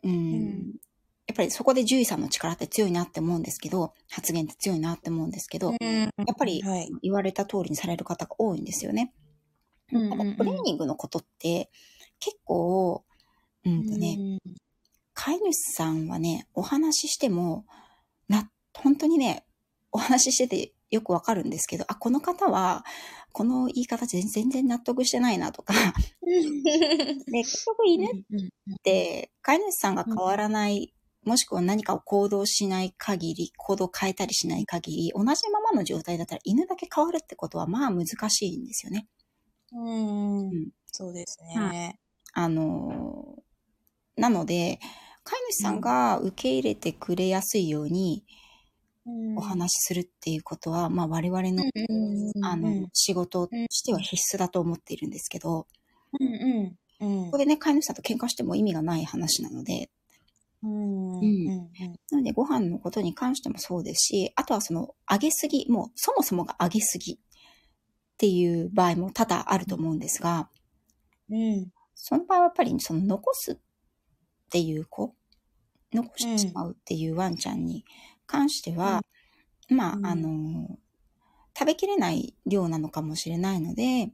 [0.02, 0.93] うん、んや
[1.34, 6.88] っぱりそこで獣医さんの力って強いなって思うんですけど、発言って強いなって思うんですけど、うんやっぱりはい。
[7.02, 9.12] 言われた通りにされる方が多いんですよね。
[9.92, 11.70] うんただトレーニングのことって
[12.20, 13.04] 結構、
[13.64, 14.38] うんとね、
[15.12, 17.66] 飼い主さんはね、お話ししても、
[18.28, 19.44] な、本当にね、
[19.92, 22.84] お話ししててよくわかるんですけど、あ、この方は、
[23.32, 25.74] この言い方全全然納得してないなとか、
[26.22, 30.93] うんで、結局犬っうんて飼い主さんが変わらない
[31.24, 39.06] もしくは何かを行動しない限り、行動を変えたりしない限り、同じままの状態だったら犬だけ変わるってことはまあ難しいんですよね。
[39.72, 40.68] うんうん。
[40.86, 41.98] そうですね。
[42.32, 43.44] あのー
[44.16, 44.78] なので、
[45.24, 48.24] 飼い主さんが受け入れてくれやすいように
[49.36, 52.44] お話しするっていうことは、まあ我々の、うん。
[52.44, 55.66] あの、仕事としては必須だと思っているんですけど、
[56.20, 57.24] うんうんうん。
[57.26, 59.90] ここでね、飼い主さんと喧嘩しても意味がない話なので、
[60.64, 61.70] うんうん。
[62.10, 67.18] なのでご飯のことに関してもそうですし、あとはその、揚げすぎ、もうそもそもが揚げすぎっ
[68.16, 70.48] ていう場合も多々あると思うんですが、
[71.30, 71.72] うん。
[71.94, 73.56] その場合はやっぱりその残すっ
[74.50, 75.14] ていう子、
[75.92, 77.84] 残してしまうっていうワンちゃんに
[78.26, 79.02] 関しては、
[79.68, 80.06] まあ、うん。
[80.06, 80.78] あの、
[81.56, 84.10] 食べきれない量なのかもしれないので、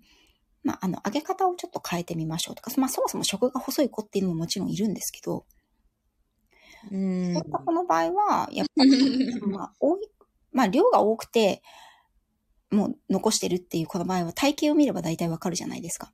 [0.62, 5.46] まあ、あの、揚げ方をちょっと変えてみましょうとか、まあ、そもそも食が細い子っていうのももちろんいるんですけど、
[6.90, 8.90] うんそういった子の場合は、やっぱり、
[9.46, 10.00] まあ、多い、
[10.52, 11.62] まあ、量が多くて、
[12.70, 16.12] もう残してるっていう子の場合は体型を見れば大体わかるじゃないですか。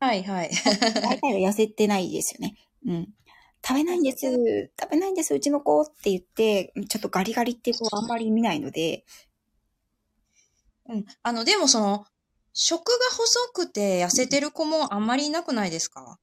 [0.00, 0.50] はいはい。
[1.02, 2.56] 大体は痩せてないですよね。
[2.86, 3.08] うん。
[3.66, 4.70] 食べないんです。
[4.80, 9.04] 食べないんです、うちの子って言って、ちょっとガリガリっていう子はあんまり見ないので、
[10.88, 11.04] うん。
[11.22, 12.06] あの、でもその、
[12.52, 16.18] 食が細くて痩せてる子もあんまりいなくないですか？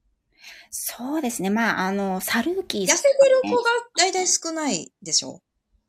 [0.69, 1.49] そうですね。
[1.49, 3.63] まあ、あの、サルーキー痩せてる子が
[3.97, 5.41] 大体少ないでしょ？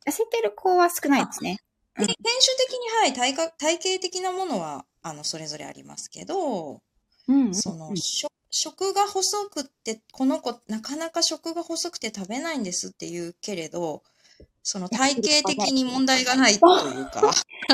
[0.05, 1.59] 痩せてる子は少ないですね。
[1.97, 2.17] で、犬種
[2.57, 6.81] 的に、はい、体格、体型的なものは、あの、それぞれありますけど、
[7.27, 7.55] うんうん。
[7.55, 14.03] その、食食が細くって、この子、なかなか食が細くて食べないんですって言うけれど、
[14.61, 17.33] その体型的に問題がないというか、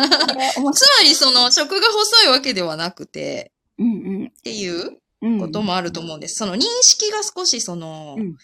[0.73, 4.87] つまりその食が細いわけではなくて、うんっていううん。
[4.87, 4.97] うん。
[5.39, 6.35] こともあると思うんです。
[6.35, 8.35] その認識が少しその、うん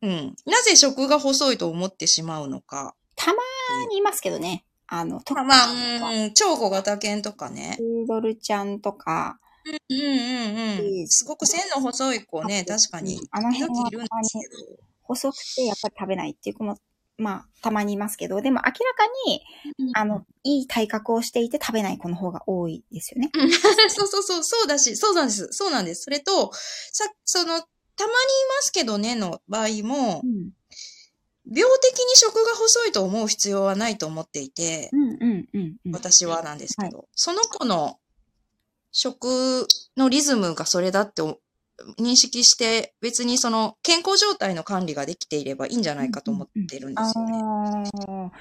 [0.00, 0.36] うん。
[0.46, 2.94] なぜ食が細いと思ってしまうのか。
[3.16, 3.42] たま
[3.90, 4.64] にいますけどね。
[4.86, 7.82] あの、トまあ、まあ、うん、超小型犬とかねプ。
[7.82, 11.08] ードルちゃんとか、うんうんうん。
[11.08, 13.20] すごく線の細い子ね、確かに。
[13.30, 14.06] あの辺は。
[15.02, 16.76] 細くてやっぱり食べないっていう子も、
[17.18, 18.78] まあ、たまにいますけど、でも明らか
[19.26, 19.42] に、
[19.94, 23.30] あの、いい体格をしていて食べない子の方が多いですよね。
[23.34, 23.50] うん
[23.90, 25.48] そうそうそう、そうだし、そうなんです。
[25.50, 26.02] そうなんです。
[26.04, 26.52] それと、
[26.92, 27.66] さ、その、たまにい
[28.56, 30.50] ますけどねの場合もう、ん。
[31.50, 35.92] 病的に食が細いと思う必要はないと思っていて、うんうんうんうん。
[35.92, 37.98] 私はなんですけど、その子の
[38.92, 41.40] 食のリズムがそれだってお
[41.98, 47.40] 認識して、別にその健康状態の管理ができていればいいんじゃないかと思ってるんですよね。
[47.42, 47.84] あ
[48.26, 48.32] あ、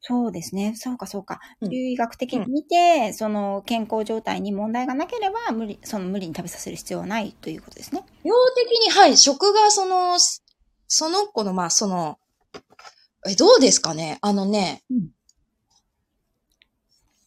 [0.00, 0.74] そうですね。
[0.76, 1.40] そうかそうか。
[1.60, 8.04] うん中医学的に見て、その健康状態に問題がなければ、無理、その無理に食べさせる必要はないということですね。
[8.24, 10.16] 病的に、はい、食がその、
[10.88, 12.18] その子の、まあ、その、
[13.28, 14.18] え、どうですかね？
[14.22, 14.82] あのね、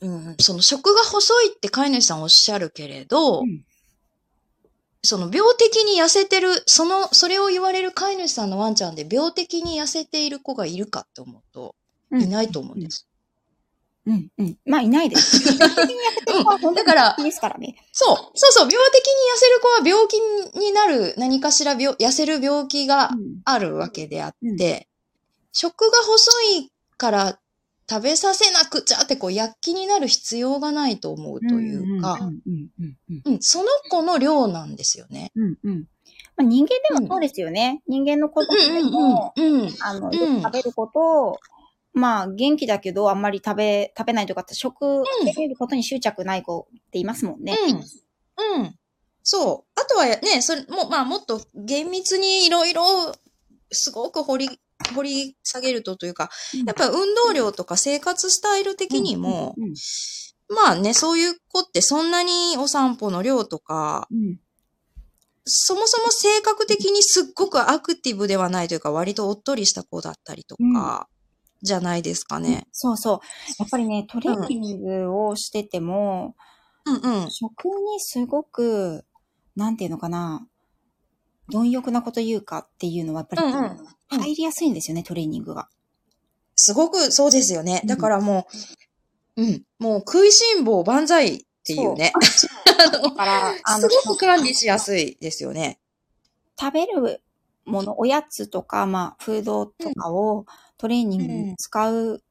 [0.02, 3.64] うん、その食が細いって飼い主さんおっしゃるけれど、うん
[5.04, 11.76] その病的に痩せてる、その、それを言われる飼い主さんのワンちゃんで病的に痩せている子がいるかって思うと、
[12.12, 13.08] うんいないと思うんです。
[14.06, 14.58] うんうん。
[14.66, 15.38] まあ、いないです。
[15.58, 17.76] 病的にやってる子は本当にだからですからね。
[17.92, 24.94] そう、そうそう、病的に痩せる子は病気になる何かしら病、痩せる病気がうんあるわけであって、うん
[25.56, 27.40] 食が細いから
[27.90, 35.32] 食べさせなくちゃってこう躍起になる必要がないと思うというか、うんうんうんうんうんその子の量なんですよね。
[35.36, 35.88] うんうん。
[36.36, 37.82] まあ、人間でもそうですよね。
[37.88, 39.70] 人間の子供でも、うんうん。
[39.82, 41.40] あの、んよく食べること、
[41.94, 47.56] まあ、元気だけど、あんまり食べ、食べないとかって、食、食べることに執着ない子って言いますもんね。
[47.68, 48.62] うん。
[48.62, 48.76] うん。
[49.22, 49.80] そう。
[49.80, 52.84] あとはね、それも、まあもっと厳密にいろいろ、
[53.72, 54.60] すごく掘り、
[54.96, 56.30] 掘り下げるとというか、
[56.66, 59.74] やっぱり運動量とか生活スタイル的にも、うん、
[60.54, 64.40] まあね、そういう子ってそんなにお散歩の量とか、うん。
[65.46, 71.10] そもそも性格的にすっごくアクティブではないというか、割とおっとりした子だったりとか、
[71.62, 72.68] じゃないですかね。
[72.72, 73.20] そうそう。
[73.60, 76.36] やっぱりね、トレーニングをしてても、
[76.86, 77.32] うんうん。
[77.32, 79.06] 食にすごく、
[79.56, 80.48] なんていうのかな、
[81.52, 85.70] 貪欲なこと言うかっていうのは、やっぱり、うんうん入りやすいんですよね、トレーニングが。
[86.56, 87.82] すごくそうですよね。
[87.84, 88.48] うんだからも
[89.36, 92.14] う、うん、もう食いしん坊万歳っていうね。
[93.04, 95.80] だから、あすの、ごく管理しやすいですよね。
[96.60, 97.22] 食べる
[97.66, 100.46] もの、おやつとか、まあ、フードとかを
[100.78, 102.22] トレーニングに使う、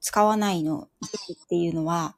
[0.00, 2.16] 使わないのっていうのは、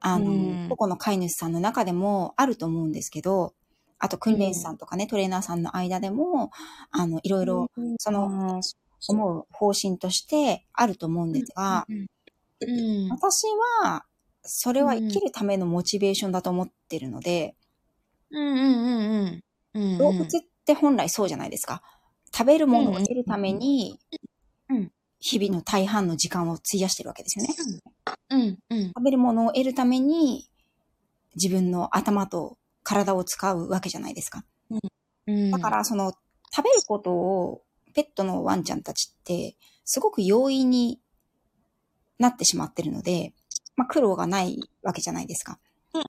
[0.00, 3.54] あの、うん個々の飼い主さんの中でもあると思うんですけど、
[3.98, 6.50] あと訓練士さんとかね、トレーナーさんの間でも、
[6.90, 8.60] あの、いろいろ、その、
[9.08, 13.08] 思う方針としてあると思うんですが、うん。
[13.10, 13.46] 私
[13.82, 14.04] は、
[14.42, 17.54] それは生きるためのモチベーションだと思ってるので、
[19.98, 21.82] 動物って本来そうじゃないですか。
[22.34, 23.98] 食べるものを得るために
[24.70, 27.54] うん、日々の大半の時間を費やしてるわけですよね。
[28.94, 30.48] 食べるものを得るために、
[31.34, 32.58] 自分の頭と
[32.88, 34.46] 体を使うわけじゃないですか。
[35.26, 35.50] うん。
[35.50, 36.14] だから、その、
[36.50, 40.98] 食べることを、ペットのワンちゃんたちって、すごく容易に
[42.18, 43.34] なってしまってるので、
[43.76, 45.58] まあ、苦労がないわけじゃないですか。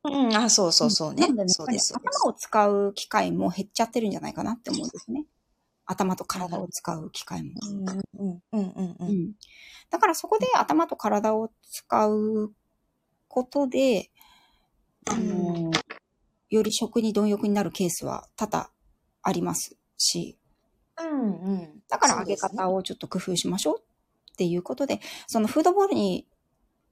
[0.06, 1.44] うんうん、あ、そうそうそうねなので。
[1.44, 1.94] ねそうです。
[1.94, 5.26] 頭を使う機会も減っちゃってるんじゃないかなって思うんですね。
[5.86, 7.52] 頭と体を使う機会も。
[7.62, 8.96] うんうんうんうんう。
[9.00, 9.34] うんん。
[9.90, 12.54] だからそこで頭と体を使う
[13.28, 14.12] ことで、
[15.06, 15.72] あの、
[16.50, 18.70] より食に貪欲になるケースは多々
[19.22, 20.38] ありますし、
[21.00, 21.82] うんうん。
[21.88, 23.82] だから揚げ方をちょっと工夫しましょう
[24.34, 26.28] っていうことで、そのフードボールに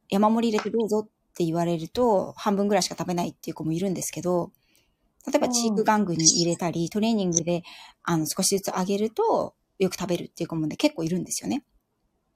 [0.09, 4.51] 山盛り入れてどうぞって言われると、半分ぐらいしか食べないっていう子もいるんですけど、
[5.27, 7.63] 例えばチーク玩具に入れたり、トレーニングで
[8.03, 11.63] あの少しずつ揚げると、よく食べるっていう子もね、結構いるんですよね。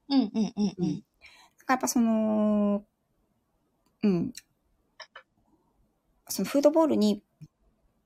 [0.09, 0.95] うんうんうんううんん。
[0.97, 2.83] だからやっぱその、
[4.03, 4.33] うん。
[6.31, 7.21] そのフードボールに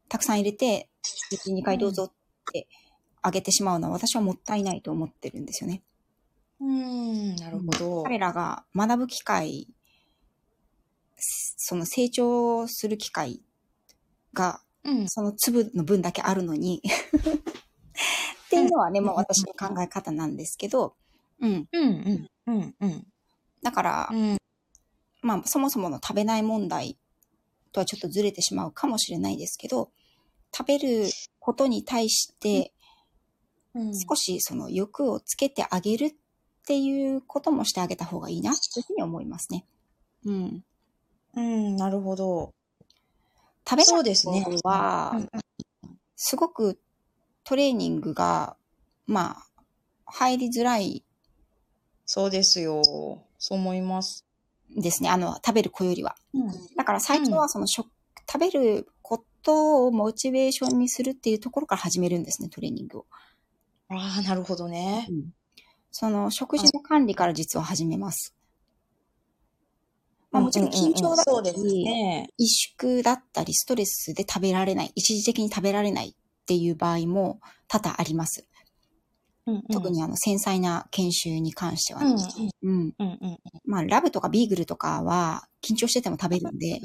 [0.09, 0.89] たくさん入れて、
[1.31, 2.11] 1、2回どうぞっ
[2.51, 2.67] て
[3.21, 5.81] あげてしまうのは私はもったいないと思ってるんですよね。
[6.59, 8.03] うん、なるほど。
[8.03, 9.67] 彼らが学ぶ機会、
[11.17, 13.41] その成長する機会
[14.33, 15.09] が、うん。
[15.09, 16.81] その粒の分だけあるのに
[18.45, 20.95] っていうのはね、もう私の考え方なんですけど、
[21.41, 21.67] うん。
[21.71, 23.07] うんうんうんうん。
[23.63, 24.37] だから、うん
[25.21, 26.99] まあ、そもそもの食べない問題
[27.75, 29.91] とはちょっとずれてしまうかもしれないですけど、
[30.55, 31.05] 食べる
[31.39, 32.71] ことに対して
[33.75, 33.93] うん。
[33.93, 36.13] 少しその欲をつけてあげるっ
[36.65, 39.65] ていうこともしてあげた方がいいなというふうに思いますね。
[40.25, 40.63] うん。
[41.35, 42.53] うん、なるほど。
[43.67, 44.13] 食べそうで
[44.63, 45.29] はうん、
[46.15, 46.79] すごく
[47.43, 48.55] トレーニングが、
[49.07, 49.61] まあ、
[50.05, 51.03] 入りづらい
[52.05, 52.83] そうですよ。
[53.39, 54.24] そう思います。
[54.75, 55.09] ですね。
[55.09, 56.15] あの、食べる子よりは。
[56.33, 56.51] うん。
[56.75, 57.89] だから最初はその食、
[58.29, 63.05] 食べることをモチベーションにするっていうところから始めるんですね、トレーニングを。
[63.89, 65.07] ああ、なるほどね。
[65.91, 68.35] その食事の管理から実は始めます。
[70.31, 72.29] まあもちろん緊張だそうですったり、ね。
[72.39, 78.45] 萎縮だったり、ストレスで食べられない、一時的に食べられないっていう場合も多々あります。
[79.47, 82.23] うんうん特にあの繊細な研修に関してはうんね。
[82.63, 82.71] うん。
[82.71, 86.81] うんうんまあラブとかビーグルとかは緊張してても食べるんで、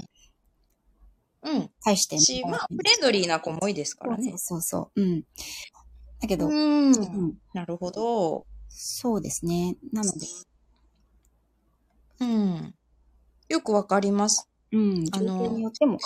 [1.43, 1.71] うん。
[1.83, 4.31] 対してし、まあ、フレンドリーな子も多いですからね。
[4.31, 5.03] そうそうそう。
[5.03, 5.25] うん。
[6.21, 7.39] だけど、ううんん。
[7.55, 8.47] なるほど。
[8.69, 9.77] そうですね。
[9.93, 10.27] なので、
[12.21, 12.75] うん。
[13.49, 14.49] よくわかります。
[14.73, 15.99] うん、状あの況によっても、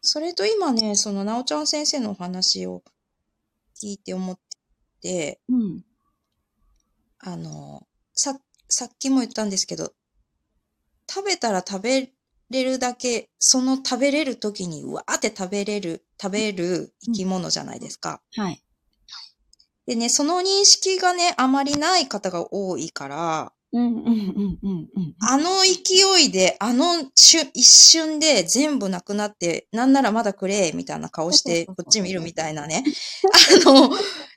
[0.00, 2.82] それと今ね、その、なおちゃん先生のお話を
[3.82, 4.49] 聞いて思ってて、
[5.48, 5.84] うん。
[7.18, 9.92] あの、さ、さっきも言ったんですけど、
[11.08, 12.10] 食べたら食べ
[12.50, 18.20] れるだけ、その食べれる時にうわーって食べれる、食べる生き物じゃないですか。
[18.36, 18.62] はい。
[19.86, 25.14] でね、その認識がね、あまりない方が多いから、うん、うん、うん、うん、うん。
[25.20, 32.82] あの勢いで、あの瞬一瞬で全部なくなって、なんならまだくれ、みたいな顔して、こっち見るみたいなね。
[33.64, 33.90] あの、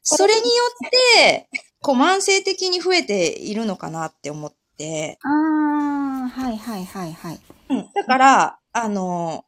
[0.03, 0.45] それによ
[0.87, 1.49] って、
[1.81, 5.17] こう慢性的に増えているのかなって思って。
[5.23, 7.39] ああ、はい、はい、はい、はい。
[7.69, 7.89] うん。
[7.93, 9.45] だから、あの、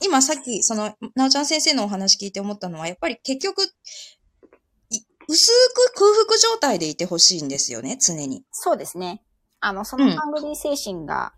[0.00, 3.68] 今さっき、その、なおちゃん先生のお話聞いて思ったのは、やっぱり結局、い
[5.28, 8.44] 薄く空腹状態でいてほしいんですよね、常に。
[8.50, 9.22] そうですね。
[9.60, 11.32] あの、そうんのハングリー精神が、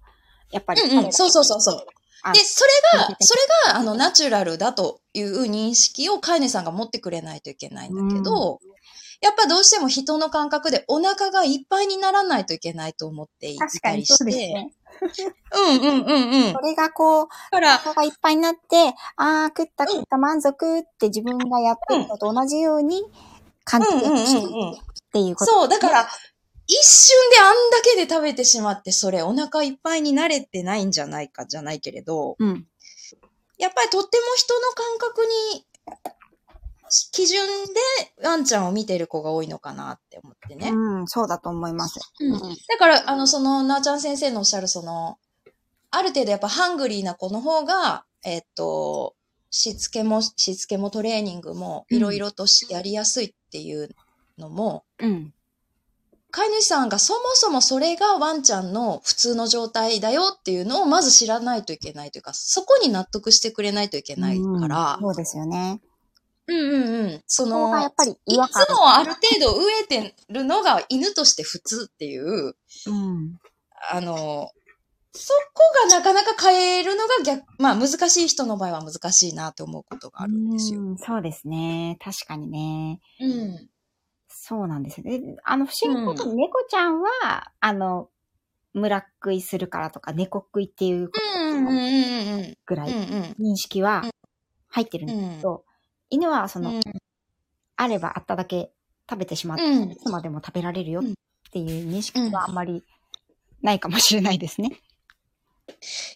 [0.52, 1.86] やっぱり、うんうん、そうそうそうそう。
[2.22, 8.60] あで、それが、それが、あの、ナチュラルだという認識を飼い主さんが持ってくれないといけないんだけど、
[9.22, 14.16] やっぱどうしても人の感覚でお腹がいっぱいにならないといけないと思ってい確かにたりして。
[14.18, 14.72] そうですね。
[15.52, 16.52] うんうんうんうん。
[16.52, 23.10] だそれがこう、から、お腹がいっぱいになって、ああ、食った食った満足って自分がやってるのと同じように感
[23.78, 24.42] しいっ
[25.12, 25.52] ていうこと。
[25.52, 26.08] そう、だから、
[26.66, 32.66] 一瞬であんだけで食べてしまって、それお腹いっぱいになれてないんじゃないかじゃないけれど、うん。
[33.58, 35.66] やっぱりとっても人の感覚に、
[37.12, 40.70] 基準でワンちゃんを見てる子が多いのかなって思ってね。
[40.70, 42.00] うん、そうだと思います。
[42.20, 45.18] うんだから、あの、その、なあちゃん先生のおっしゃる、その、
[45.90, 49.16] ある程度やっぱハングリーな子の方が、えっと、
[49.50, 53.90] しつけも、しつけもトレーニングもいろいろとしやりやすいっていう
[54.38, 55.34] のも、うん。
[56.32, 65.80] 飼い主さんがそもそもそれがワンちゃんの普通の状態だよっていうのをまず知らないといけないというか、そこに納得してくれないといけないから、そうですよね。
[66.46, 67.22] うんうんうん。
[67.26, 68.16] そそこがやの、っぱりい。
[68.34, 72.54] つもある程度飢えてるのが犬として普通っていう、
[72.86, 73.38] うん。
[73.92, 74.50] あの、
[75.12, 80.80] そこがなかなか変えるのが逆、まあ難しい人の場合は難しいなって思うことがあるんですよ。
[80.80, 81.98] うんそうですね。
[82.00, 83.00] 確かにね。
[83.20, 83.68] うん。
[84.28, 85.18] そうなんですよね。
[85.18, 88.08] であの、不思議なことに猫ちゃんは、あの、
[88.72, 92.96] 村食いするからとか、猫食いっていううんうんうんうんぐらいうん。
[92.96, 94.04] うん認識は
[94.68, 95.16] 入ってるんうん。
[95.16, 95.64] ですけど、
[96.08, 96.80] 犬はその、うん
[97.76, 98.72] あればあっただけ
[99.08, 101.14] 食べてしまって、うんいつまでも食べられるようんっ
[101.50, 102.84] ていう認識はあんまり
[103.62, 104.78] ないかもしれないですね。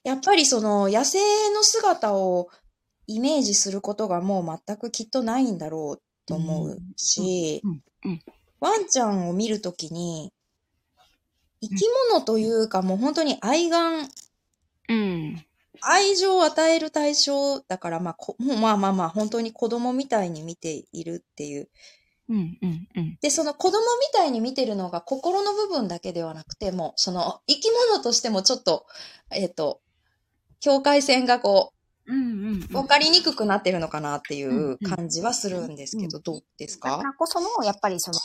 [0.02, 1.18] やっぱりその野生
[1.55, 2.48] の姿を
[3.07, 7.62] イメージすることがもう全くきっとないんだろうと思うし
[8.64, 10.32] ワンちゃんを見るときに、
[11.61, 14.09] 生き物というかもう本当に愛玩、
[14.88, 15.44] うん。
[15.82, 21.68] 愛情を与える対象だから、まあ、まあまあまあ、本当に子供みたいに見ているっていう。
[22.29, 23.18] うん、うん、うん。
[23.20, 28.87] で、その子供みたいに見てるのが心の部分だけではなくて、もうその 生き物としてもちょっと、
[29.31, 29.81] えっ、と、
[30.61, 31.72] 境界線がこ
[32.07, 32.20] うん、う
[32.59, 32.68] ん。
[32.70, 38.18] う、わかりにくくなってるのかなっていうんううん感じはするんですけど、どうですだかからこその、やっぱりその、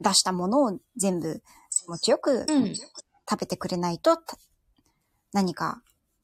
[0.00, 2.74] 出したものを全部気持ちよくうん。
[3.30, 4.36] 食べてくれないと、た
[5.32, 5.82] 何か、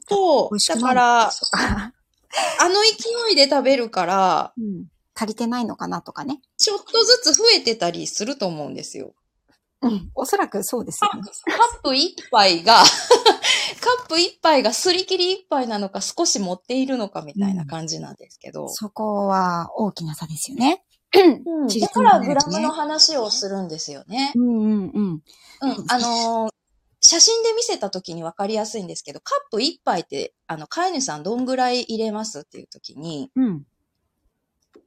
[0.08, 1.30] そうだから、
[2.60, 4.86] あの勢いで食べるから、うん、
[5.16, 6.40] 足りてないのかなとかね。
[6.58, 9.14] ちょっとずつ増えてたりすると思うんですよ。
[9.82, 11.22] うん、おそらくそうですよね。
[11.44, 12.82] カップ一杯が、
[13.80, 18.68] カップ一杯がすり切り一杯なのか少し持っているのかみたいな感じなんですけど。
[18.68, 20.82] そこは大きな差ですよね。
[21.14, 24.32] うん自だからグラムの話をするんですよね。
[24.34, 25.22] うんうんうん。
[25.62, 25.84] うん。
[25.88, 26.56] あのー
[27.08, 33.64] 写真で見せた時に分かりやすいんですけど、カップ一杯って、あの、飼い主さんどんぐらい入れますっていう時に、うん。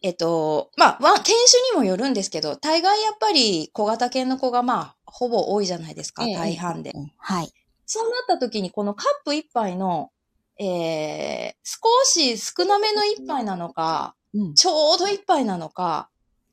[0.02, 6.94] えっと、まあ、犬種にもよるんですけど、大概やっぱり小型犬の子がまあ、ほぼ多いじゃないですか、ええ大半で。。
[7.18, 7.54] はい。
[7.86, 10.12] そうなった時に、このカップ一杯の、
[10.58, 14.54] えー、少し少なめの一杯なのか、うん。
[14.54, 16.10] ちょうど一杯なのか、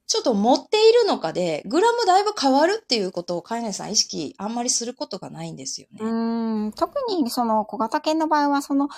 [0.07, 5.99] ちょっと持っているのかで、グラムだいぶ変わるっていうことを飼い主さん意識あんまりすることがないんですよね。
[6.01, 8.89] うーん、特にその小型犬の場合は、その、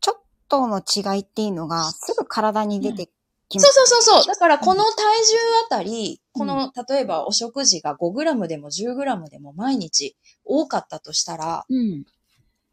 [0.00, 3.10] ちょっとの違いっていうのが、すぐ体に出て
[3.58, 3.74] そうす。
[3.74, 4.26] そうそうそう。
[4.26, 5.36] だからこの体重
[5.66, 12.04] あたり、この、例えばお食事が5グラムでも10グラムでも毎日多かったとしたら、うん。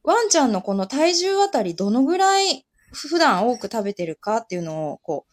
[0.04, 5.26] ワンちゃんのこの体重あたりどのぐらい普段多く食べてるかっていうのを、こ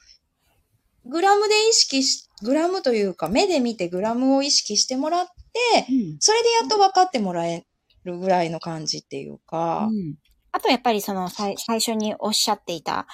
[1.05, 6.16] う、グラムで意識し、グラムというか目で見てグラムを意識してもらって、うん。
[6.20, 7.66] それでやっと分かってもらえ
[8.05, 10.14] るぐらいの感じっていうか、うん
[10.57, 13.09] あとやっぱりその最最初におっしゃっていた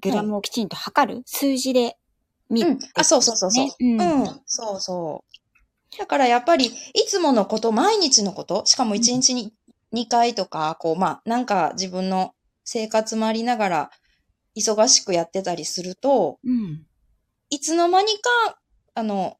[0.00, 1.96] グラムをきちんと測る、数字で
[2.50, 2.70] 見る。
[2.70, 2.78] うん。
[2.94, 3.64] あ、そうそうそうそう。
[3.64, 4.40] ねうんうん。
[4.46, 5.24] そうそ
[5.94, 5.98] う。
[5.98, 6.72] だからやっぱり、い
[7.06, 9.52] つものこと、毎日のこと、しかも1日に
[9.92, 12.32] 2回とか、こう、まあ、なんか自分の
[12.64, 13.90] 生活もありながら、
[14.56, 16.86] 忙しくやってたりすると、うん。
[17.50, 18.58] いつの間にか、
[18.94, 19.36] あの、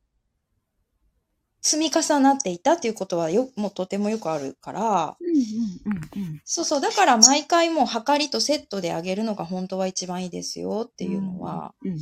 [1.65, 6.43] 積み重なっていたっていうことはよ、もうとてもよくあるから、うんうんうんうん。
[6.45, 11.97] そうそう、だから毎回もう測りとセットであげるのが本当は一番いいですよっていうのはうんうん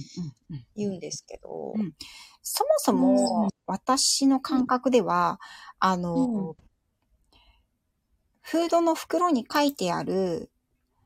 [0.51, 0.65] うん。
[0.75, 1.93] 言うんですけど、うん
[2.45, 5.39] そもそも、私の感覚では、
[5.79, 6.57] あの、うん
[8.45, 10.51] フードの袋に書いてある、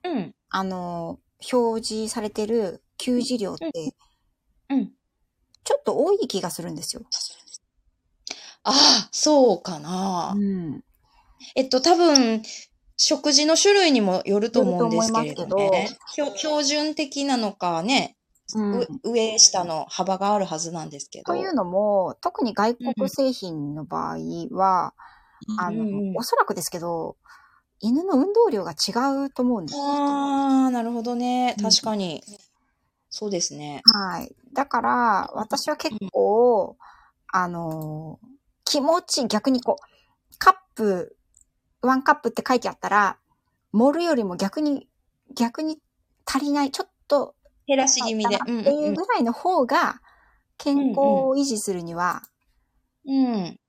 [0.02, 0.34] うん。
[0.48, 1.20] あの、
[1.52, 3.66] 表示されてる給仕量って、
[4.70, 4.92] うん。
[5.62, 7.02] ちょっと多い気がするんですよ。
[8.66, 10.34] ああ、そうかな。
[10.34, 10.82] ん。
[11.54, 12.42] えっと、多分、
[12.96, 16.12] 食事の種類にもよると思うんですけれどねま。
[16.12, 18.16] 標標準的なのかね、
[18.54, 21.24] うんう上下の幅があるはずなんですけど。
[21.24, 24.18] というのも、特に外国製品の場合
[24.50, 24.94] は、
[25.58, 27.16] あの、うんうんおそらくですけど、
[27.80, 29.84] 犬の運動量が違うと思うんですよ。
[29.84, 31.54] ああ、なるほどね。
[31.58, 32.22] うん確かに。
[33.10, 33.82] そうですね。
[33.84, 34.34] はい。
[34.52, 36.76] だから、私は結構、
[37.28, 38.18] あの、
[38.66, 41.16] 気持ち、逆にこう、カップ、
[41.80, 43.16] ワンカップって書いてあったら、
[43.72, 44.88] 盛るよりも逆に、
[45.34, 45.78] 逆に
[46.26, 47.34] 足りない、ちょっと、
[47.66, 48.38] 減らし気味で。
[48.46, 50.02] うんっていうぐらいの方が、
[50.58, 52.22] 健康を維持するには、
[53.06, 53.24] うん。
[53.24, 53.60] うん。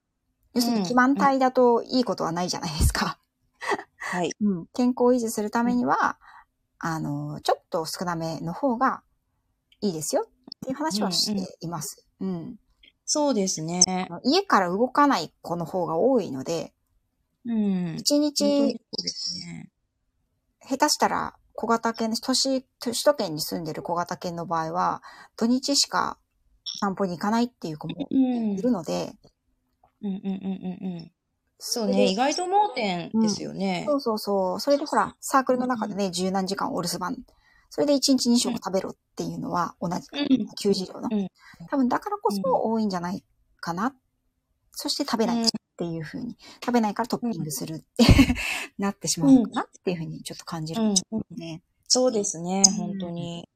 [0.56, 3.20] 要するに肥満体だといいことはないじゃないですか。
[3.98, 4.32] はい。
[4.42, 6.18] うん、健康を維持するためには、
[6.80, 9.04] あの、ちょっと少なめの方が
[9.82, 12.08] いいですよっていう話はしています。
[12.20, 12.60] うん、
[13.08, 13.82] そうですね。
[14.24, 16.74] 家から動かない子の方が多いので、
[17.46, 17.96] うん。
[17.98, 19.70] 一日ね。
[20.70, 25.02] 下手したら小型犬、都市、首都圏に住んでる小型犬の場合は、
[25.38, 26.18] 土日しか
[26.82, 28.60] 散歩に行かないっていう子もうん。
[28.60, 29.14] いるので、
[30.04, 30.32] うんうんうん
[30.82, 31.12] うんうん。
[31.60, 32.12] そうね。
[32.12, 33.86] 意外と盲点ですよね。
[33.88, 34.60] そうそうそう。
[34.60, 37.18] それでほら、サークルの中でね、十何時間お留守番。
[37.70, 41.28] それで一日二食食べろっていうのは同じ、うん給仕量のうん。
[41.70, 43.24] 多分だからこそ多いんじゃない
[43.60, 43.96] かな。
[44.72, 48.06] そして食べないっていうふうに、食べないからトッピングするって
[48.78, 51.62] なってしまうのかなっていうふうにちょっと感じるんですうんね。
[51.88, 52.64] そうですね。
[52.66, 53.48] うん本当に。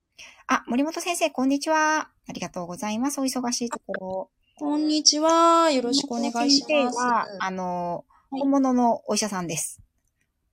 [0.48, 2.10] あ、森本先生、こんにちは。
[2.28, 3.20] ありがとうございます。
[3.22, 4.30] お忙しいところ。
[4.58, 5.72] こんにちは。
[5.72, 6.98] よろしくお願いします。
[6.98, 9.82] は、あの、はい本物のお医者さんです。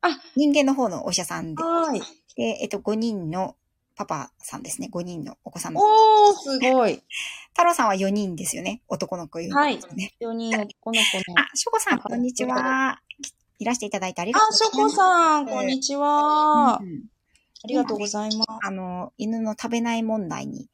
[0.00, 2.02] あ人間の方のお医者さんで、はい。
[2.38, 3.56] で、えっと、5人の
[3.96, 4.88] パパさんですね。
[4.92, 5.76] 5人のお子さん。
[5.76, 5.82] おー、
[6.34, 7.02] すごい。
[7.50, 8.80] 太郎さんは4人ですよね。
[8.86, 10.14] 男の子4人はいですね。
[10.22, 11.40] 4人男の子の。
[11.40, 13.02] あ、しょこさん、こんにちは。
[13.58, 16.78] いらしていただいてありがとうあ、しょこさん、こんにちは。
[16.80, 17.10] うん
[17.64, 18.46] ありがとうございます。
[18.62, 20.68] あの、犬の食べない問題に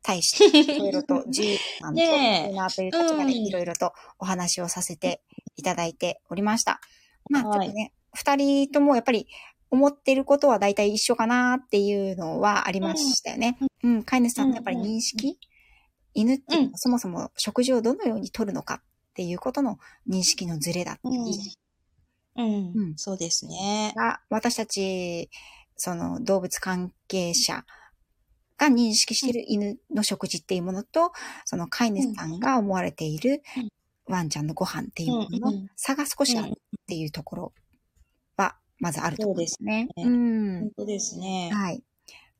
[0.00, 5.22] 対して、いろいろと、自由さんと、ねーナーという立場でうんいろいろとお話をさせて
[5.56, 6.80] いただいておりました。
[7.30, 9.26] まあ、ちょっはいとね、二人ともやっぱり
[9.74, 13.58] 思ってることは大体一緒かなっていうのはありましたよね。
[13.82, 15.38] うん、飼い主さんのやっぱり認識、
[16.14, 18.82] 犬っていうのはそもそも食事をどのように取るのかっ
[19.14, 21.16] ていうことの認識のズレだったり、
[22.36, 22.44] うん。
[22.44, 22.90] ううん。
[22.92, 22.94] ん。
[22.96, 23.92] そうですね。
[23.96, 25.28] が、私たち、
[25.76, 27.64] その動物関係者
[28.56, 31.12] が認識している犬の食事っていうものと、
[31.44, 33.68] その飼い主さんが思われているうん。
[34.06, 36.52] ワンちゃんのご飯っていうものの差が少しあるっ
[36.86, 37.50] ていうところは、
[38.78, 39.88] まずあると思うんですね。
[39.96, 40.70] そうですねうん本。
[40.76, 41.50] 当ですね。
[41.52, 41.82] はい。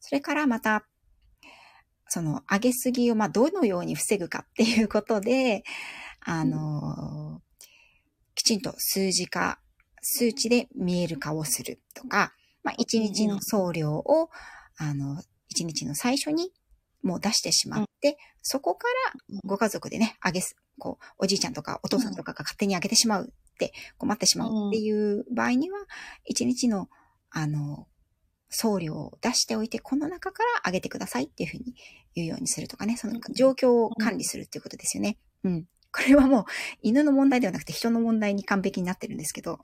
[0.01, 0.87] それからまた、
[2.09, 5.64] その、上げすぎを、まあ、どのように防ぐかっていうことで、
[6.20, 7.45] あのー
[8.35, 9.59] きちんと数字化、
[10.03, 14.28] 数値で見える化をするとか、まあ、一日の総量を、
[14.76, 16.51] あの、一日の最初に
[17.03, 25.78] もう出してしまって、そこからご家族でね、あげす、こう、おじいちゃんとかお父さんとかが勝手にあげてしまうって困ってしまうっていう場合には、
[26.24, 26.88] 一日の、
[27.30, 27.86] あの、
[28.50, 31.74] 送料を出しておいて、この中から上げてくださいっていうふうに
[32.14, 35.18] 言うようにするとかね、その状況を管理するっていうことですよね。
[35.42, 35.64] うん。
[35.92, 36.44] これはもう
[36.82, 39.61] 犬の問題ではなくて人の問題に完璧になってるんですけど。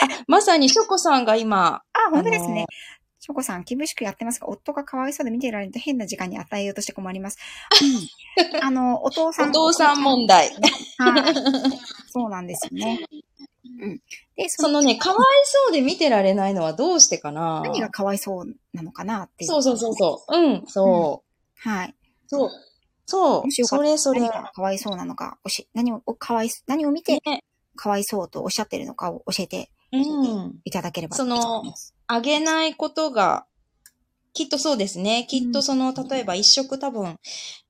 [0.00, 2.66] あ、まさにショコさんが今、あ、本当ですね。
[3.26, 7.38] ショコさん、厳しくやってますが、夫がかわいそうで見ていられると変な時間に与えようとして困ります。
[8.38, 8.62] うん。
[8.62, 9.50] あの、お父さん。
[9.50, 10.50] お父さん問題。
[10.98, 11.34] はい。
[12.08, 13.00] そうなんですよね。
[13.80, 14.00] うん。
[14.36, 17.62] で、そのね、かわいそうで見てられないのはどうしてかな？
[17.64, 19.50] 何がかわいそうなのかなっていう。
[19.50, 20.36] そうそうそうそう。
[20.36, 21.68] うん、そう。
[21.68, 21.94] はい。
[22.28, 22.50] そう。
[23.06, 24.20] そうそれそれ。
[24.20, 27.42] 何がかわいそうなのか、おし、何を、おかわい、何を見て、ね。
[27.74, 29.66] かわいそうとおっしゃってるのかを教えてうん。
[30.64, 31.62] いただければその
[32.06, 33.46] あげないことが、
[34.32, 35.26] きっとそうですね。
[35.28, 37.18] きっとその、例えば一食多分、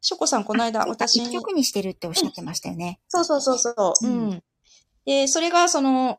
[0.00, 3.00] ショコさんこの間私に、一曲にしてるっておっしゃってましたよね。
[3.08, 4.06] そうそうそうそう。
[4.06, 4.42] ううんん。
[5.04, 6.18] で、それがその、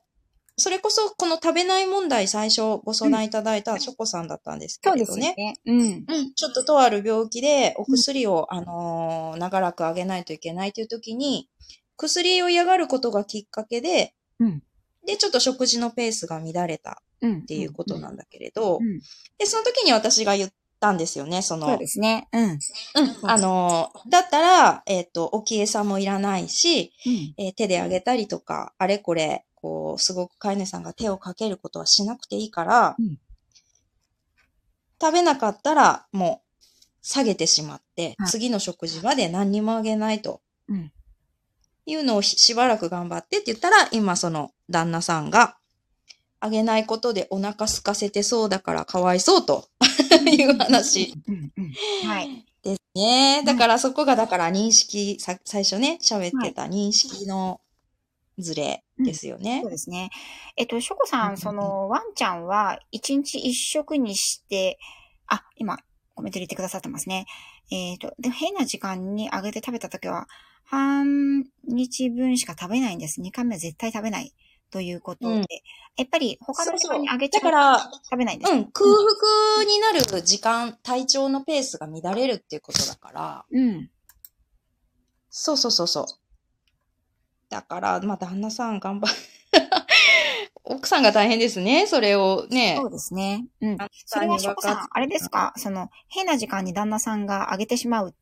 [0.60, 5.22] それこそこの食べない問題最初ご相談いただいたショコさんだったんですけそうれどね。
[5.22, 5.60] ですよね。
[5.66, 6.16] うん。
[6.18, 11.50] うん、ちょっととある病気でお薬を、あのー長らくあげないといけないという時に、
[11.98, 14.64] 薬を嫌がることがきっかけで、うん。
[15.08, 17.38] で、ちょっと食事のペースが乱れたうん。
[17.40, 19.00] っっていうことなんだけれど、うん。
[19.40, 20.52] で、その時に私が言っ
[20.82, 22.28] たんですよね、その、そうですね。
[22.34, 22.44] うん。
[22.44, 22.60] うん、
[23.24, 27.34] あのーだったら、えっ、と、置き餌もいらないし、うん。
[27.38, 33.18] えー手であげたりとか、あれこれ、こう、すごく飼い主さんが手をかけることはしなくていいから、うん
[35.00, 36.66] 食べなかったら、もう、
[37.04, 40.42] 下げてしまって、はい次の食事まで何にもあげないと。
[40.68, 40.92] うん。
[41.86, 45.58] いうのをししばらく頑張ってって言ったら、今その旦那さんが、
[46.40, 49.68] あげないことでお腹空かせてそうだからかわいそうと
[50.30, 51.52] いう話うん。
[51.58, 51.74] うん。
[52.08, 52.46] はい。
[52.62, 53.42] ですね。
[53.44, 57.60] だからそこがだから認識、さ最初ね、喋ってた認識の
[58.38, 59.72] ズレですよねそう。
[59.72, 60.12] ですね。
[60.58, 64.78] えっと、ショコさうんうんうんん、その、ワンちゃんは、一日一食にして、
[65.28, 65.80] あ、今、
[66.14, 67.26] コメント入れてくださってますね。
[67.72, 70.28] えっと、でも変な時間にあげて食べたときは、
[70.64, 73.22] 半日分しか食べないんです。
[73.22, 74.34] 2回目は絶対食べない。
[74.72, 75.46] ということで、うん
[76.00, 78.52] やっぱり他の時間にあげちゃうだから、食べないんです。
[78.52, 83.90] うん、空腹になる時間、体調のペースが乱れるっていうことだから、うん。
[85.32, 86.06] そうそうそうそう。
[87.50, 89.08] だから、まあ、旦那さん頑張
[90.64, 91.88] 奥さんが大変ですね。
[91.88, 92.88] それをねそ。
[92.88, 93.48] うですね。
[93.62, 93.90] うんあ。
[94.06, 95.54] それはしょこさんあれですか？
[95.56, 98.14] その、変な時間に旦那さんがあげてしまう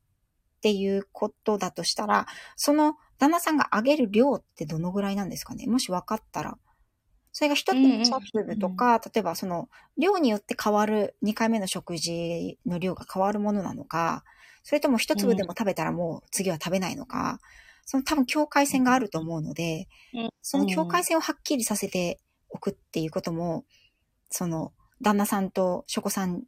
[0.66, 5.68] っていうことだとしたら、その旦那さんがあげる量ってどのぐらいなんですかね？
[5.68, 6.58] もし分かったら。
[7.34, 14.24] それが一つのチャップルとか、例えばその、量によって変わる、2回目の食事の量が変わるものなのか、
[14.64, 17.40] それとも一粒でも食べたらもう次は食べないのか、
[17.86, 20.30] その多分境界線があると思うので、うん。
[20.42, 23.66] その境界線をはっきりさせておくっていうことも、
[24.32, 26.42] その、旦那さんとショコさん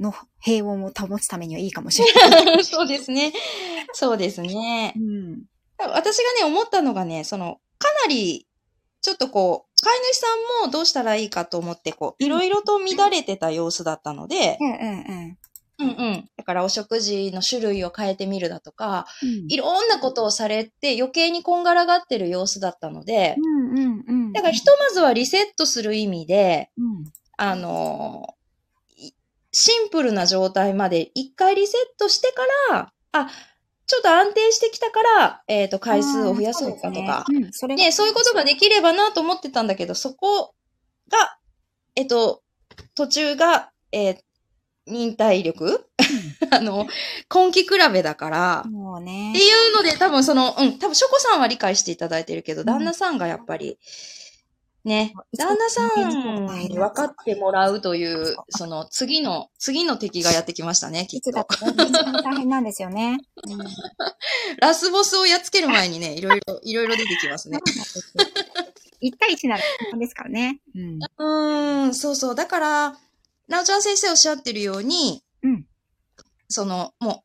[0.00, 2.64] の平穏を保つためにはいいかもしれない。
[2.64, 3.32] そうですね。
[3.92, 5.00] そうですねう。
[5.00, 5.42] ん。
[5.78, 8.46] 私がね、思ったのがね、その、かなり、
[9.00, 10.26] ちょっとこう、飼い主さ
[10.64, 14.84] んもどうしたらいいかと思って、こう、いろいろと乱れてた様子だったのでう、んうんう
[15.28, 15.38] ん。
[15.80, 16.30] うんうん。
[16.36, 24.32] だからお食事の種類を変えてみるだとか、うんいろんなことをされて余計にこんがらがってる様子だったので、うんうんうん。
[24.32, 27.04] だからひとまずはリセットする意味で、うん。
[27.36, 28.37] あのい
[29.60, 33.28] シンプルな状態まで一回リセットしてから、あ、
[33.88, 37.50] ちょっと安定してきたから、えっ、と、回数を増やそうかとか、ね。
[37.66, 40.54] うん、ね、そういうことができればなと思ってたんだけど、そこ
[41.10, 41.38] が、
[41.96, 42.42] えっと、
[42.94, 44.18] 途中が、えー
[44.86, 45.84] 忍耐力？
[46.50, 46.86] あの、
[47.34, 49.32] 根気比べだから、もうね。
[49.34, 49.44] って。
[49.44, 52.64] いうので、多分その、うん、多分、ショコさんは理解していただいてるけど、ん。
[52.64, 53.76] 旦那さんがやっぱり、ね、い
[54.82, 55.86] つも旦那さ
[56.56, 61.66] んに分かってもらうという、その、次の、次の敵がやってきましたね、きっいつだと。
[61.66, 61.90] ってね、
[62.22, 63.18] 大変なんですよね。
[63.48, 63.58] うん。
[64.60, 67.58] ラスボスをやっつける前にね、いろいろ、いろいろ出てきますね。
[69.02, 69.62] 1対1なら
[69.98, 70.60] ですからね。
[70.74, 70.98] うん。
[71.18, 72.34] うーん、そうそう。
[72.34, 72.98] だから、
[73.48, 75.66] なおちゃん先生おっしゃってるように、うん。
[76.48, 77.24] その、も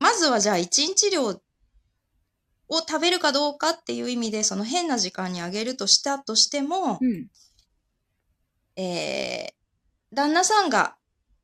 [0.00, 1.40] う、まずはじゃあ一日量
[2.72, 7.28] を食べるかどうかっていう意味で、その変な時間にあげるとしたとしても、うん。
[8.76, 10.96] えー、旦那さんが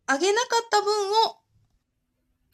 [0.07, 1.37] あげなかった分を、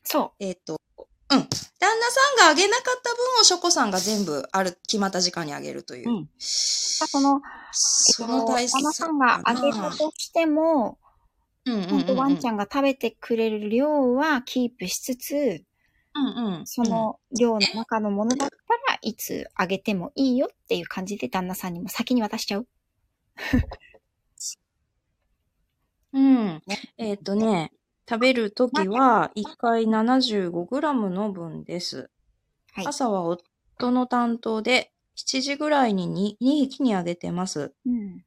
[0.02, 1.38] そえっ、と、うん。
[1.78, 6.10] 旦那さんがあげなかった分をショコさんが全部ある、決まった時間にあげるという。
[6.10, 6.12] う。
[6.12, 6.28] うん。
[6.36, 10.98] その、その大切旦那さんがあげたとしても、
[11.64, 12.54] うんうんうんうん、ほんとワンちゃん。
[12.54, 15.64] んが食べてくれる量はキープしつつ、
[16.14, 16.66] うんうん。
[16.66, 22.68] その量の中のものだったらいつあげてもいいよっていう感じで旦那さんにも先に渡しちゃう。
[26.12, 26.62] うん。
[26.98, 27.72] えっ、とね、
[28.08, 32.10] 食べるときは、1回 75g の分です。
[32.72, 32.86] はい。
[32.86, 37.74] 朝は夫の担当で、7時ぐらいに 2, 2匹にあげてます。
[37.86, 38.24] うん。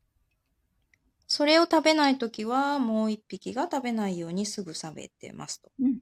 [1.28, 5.72] それを食べないときは、もう1匹が食べないようにすぐ食べてますと。
[5.80, 6.00] うん。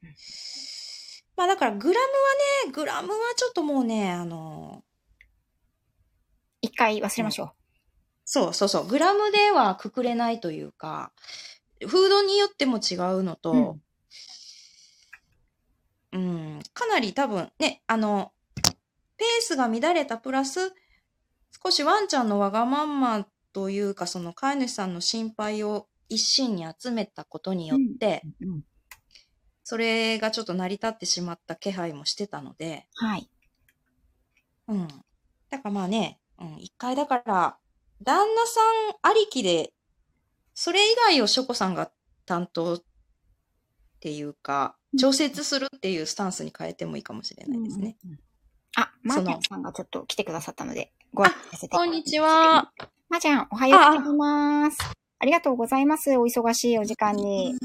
[1.37, 2.11] まあだから、グラムは
[2.67, 4.83] ね、グラムはちょっともうね、あの、
[6.61, 7.53] 一回忘れましょ
[8.23, 11.11] そうそうそう、グラムではくくれないというか、
[11.85, 13.77] フードによっても違うのと、
[16.11, 18.31] うん、かなり多分ね、あの、
[19.17, 20.73] ペースが乱れたプラス、
[21.63, 28.47] 少しワンちゃんのわがまんまというか、その飼い主さんの心配を一身に集めたことによって、う。
[28.47, 28.63] うん。
[29.65, 33.27] それがちょっと成り立ってしまった気配もしてたので、はい。
[34.67, 34.87] うん。
[35.49, 37.57] だからまあね、うん、一回だから、
[38.03, 39.73] 旦那さんありきで、
[40.53, 41.89] それ以外をショコさんが
[42.27, 42.83] 担当っ
[43.99, 47.97] ていうか、調節するっていうスタンスに変えてもいいかもしれないですね。
[48.03, 48.19] うんうんうん。
[48.75, 51.75] あ、まちゃんさんがちょっと来てくださったので、ご挨拶させて。
[51.75, 52.71] こんにちは。
[53.09, 54.77] まーちゃん、おはようございます。
[55.17, 56.15] ありがとうございます。
[56.17, 57.55] お忙しいお時間に。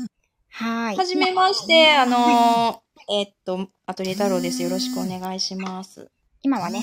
[0.52, 0.96] はい。
[0.96, 4.62] はじめまして、あのー、えっと、アトリエ太郎です。
[4.62, 6.10] よろしくお願いします。
[6.42, 6.82] 今はね、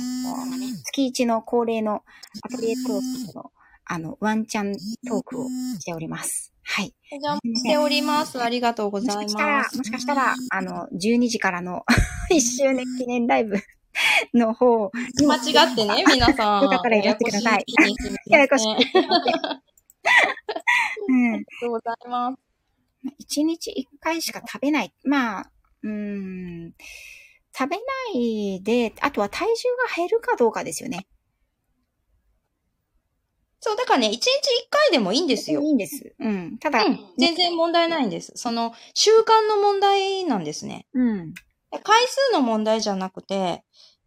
[0.86, 2.04] 月一の恒例の
[2.44, 3.52] アトリエトークの、
[3.86, 6.54] あの、ワンちゃんトークをしております。
[6.64, 6.94] はい。
[7.12, 8.42] お邪魔しております。
[8.42, 9.78] ありがとうごもしざいかしたらま、す。
[9.78, 11.84] もしかしたら、あの、12時からの
[12.32, 13.58] 1周年記念ライブ
[14.34, 14.92] の方
[15.26, 16.64] 間違ってね、皆さん。
[16.64, 17.64] よかったらいらしてください
[18.28, 18.72] ややこしい。
[18.72, 19.00] ありが
[21.62, 22.38] とうございます。
[23.18, 24.94] 一日一回しか食べない。
[25.04, 25.52] まあ、
[25.84, 26.74] うーん。
[27.58, 27.84] 食べな
[28.14, 29.52] いで、あとは体重
[29.90, 31.08] が減るかどうかですよね。
[33.60, 35.62] そう、だからね、一日一回でもいいんですよ。
[35.62, 36.16] いいんです。
[36.20, 36.58] うん。
[36.60, 37.00] ただ、うん。
[37.18, 38.34] 全然問題ないんです。
[38.36, 40.88] その、習慣の問題なんですね。
[40.94, 41.34] うん。
[41.84, 43.64] 回数の問題じゃなくて、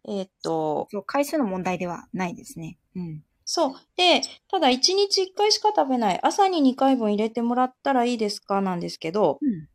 [0.07, 2.79] えーっと、回数の問題ではないですね。
[2.95, 3.23] うん。
[3.53, 3.73] そう。
[3.97, 6.19] で、ただ一日一回しか食べない。
[6.23, 8.61] 朝に2回分入れてもらったらいいですか？
[8.61, 9.67] なんですけど、うん。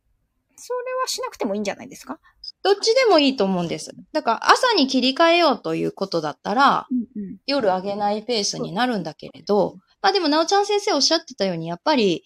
[0.55, 2.19] それはしなくてもいいんじゃないですか？
[2.63, 3.91] どっちでもいいと思うんです。
[4.13, 7.37] だから朝に切り替えようということだったら、うんうん。
[7.45, 12.23] 夜あげないペースになるんだけれど、まあでも、なおちゃん先生おっしゃってたように、やっぱり、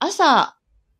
[0.00, 0.56] 朝、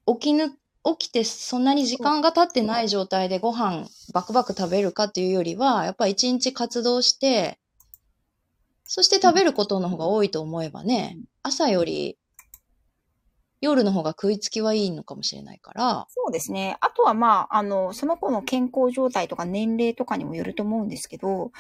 [0.07, 0.51] 起きぬ、
[0.99, 7.59] 起きてそんなに時間が経ってない状態でご飯バクバク食べるかっていうよりは、やっぱり一日活動して、
[8.87, 12.19] そして食べることの方が多いと思えばね、朝より
[13.61, 16.77] 夜の方が食いつきはいいのかもしれないから、そうですね。
[16.81, 21.51] あとはまあ、あの、その子の健康状態とか年齢とかにもよると思うんですけど、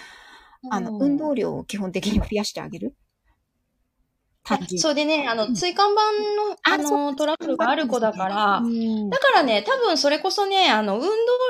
[0.70, 2.95] あの、うん運動量を基本的に増やしてあげる。
[4.79, 5.57] そうでね、あの、うん。
[5.57, 9.11] 椎間板の、あの、トラブルがある子だから、うん。
[9.11, 11.03] だからね、多分それこそね、あの、運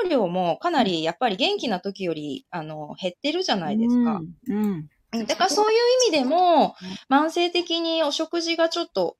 [0.03, 4.21] 動量もかなりやっぱり元気な時より、あの、減ってるじゃないですか。
[4.49, 4.89] うん。
[5.11, 6.75] だからそういう意味でも、
[7.09, 9.17] 慢性的にお食事がちょっと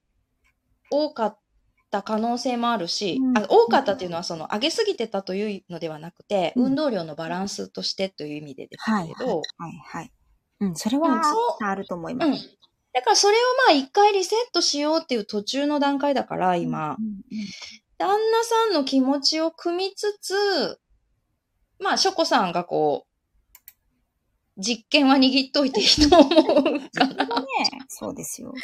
[0.91, 1.39] 多かっ
[1.91, 9.03] た可能性もあるし、うんあ多かったっていうのはその上げすぎてたというのではなくて、うん運動量のバランスとしてという意味でですはい。
[9.05, 9.41] はいけれど、。
[9.85, 10.11] はい。
[10.59, 10.75] うん。
[10.75, 11.21] それは
[11.61, 12.37] あると思いまうん。
[12.37, 12.57] す。
[12.93, 16.97] だからそれをまあ一回リセットしようっていう途中の段階だから、今。
[17.97, 20.79] 旦那さんの気持ちを汲みつつ、
[21.79, 23.06] まあ、ショコさんがこう、
[24.57, 26.99] 実験は握っといていいと思うか
[27.69, 28.63] ね、そうですよ。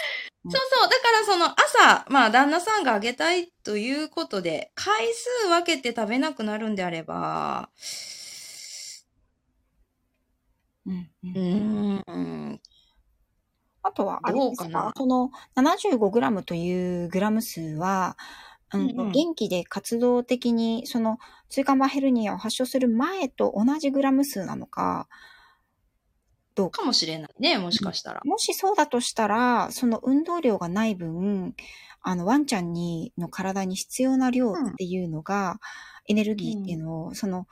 [0.50, 0.89] そうそう。
[0.89, 7.70] だからその朝、まあ旦那さんがあげたいということで、回数分けて食べなくなるんであれば、
[10.86, 12.04] うんううん。
[12.08, 12.12] ー
[12.56, 12.62] ん、
[13.84, 14.84] あとは、あれですどうかな？
[14.86, 18.18] かその 75g というグラム数は、
[18.74, 19.12] うんうんうん。
[19.12, 21.18] 元気で活動的に、その、
[21.50, 25.08] 椎間板ヘルニアを発症する前と同じグラム数なのか、
[26.56, 26.72] どう？
[26.72, 26.82] か。
[26.82, 28.22] かもしれないね、もしかしたら。
[28.26, 31.56] もしそうだとしたら、その運動量がない分、
[32.01, 35.60] あの、ワンちゃんに、の体に必要な量っていうのが、
[36.08, 37.47] エネルギーっていうのを、その、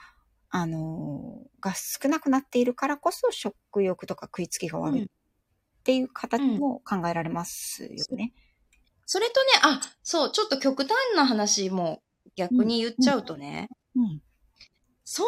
[0.50, 5.08] あの、が少なくなっているからこそ食欲とか食いつきが悪いっ
[5.84, 8.34] ていう形も考えられますよね。
[9.06, 12.02] それとね、あ、そう、ちょっと極端な話も
[12.36, 14.22] 逆に言っちゃうとね、うん。
[15.14, 15.26] そん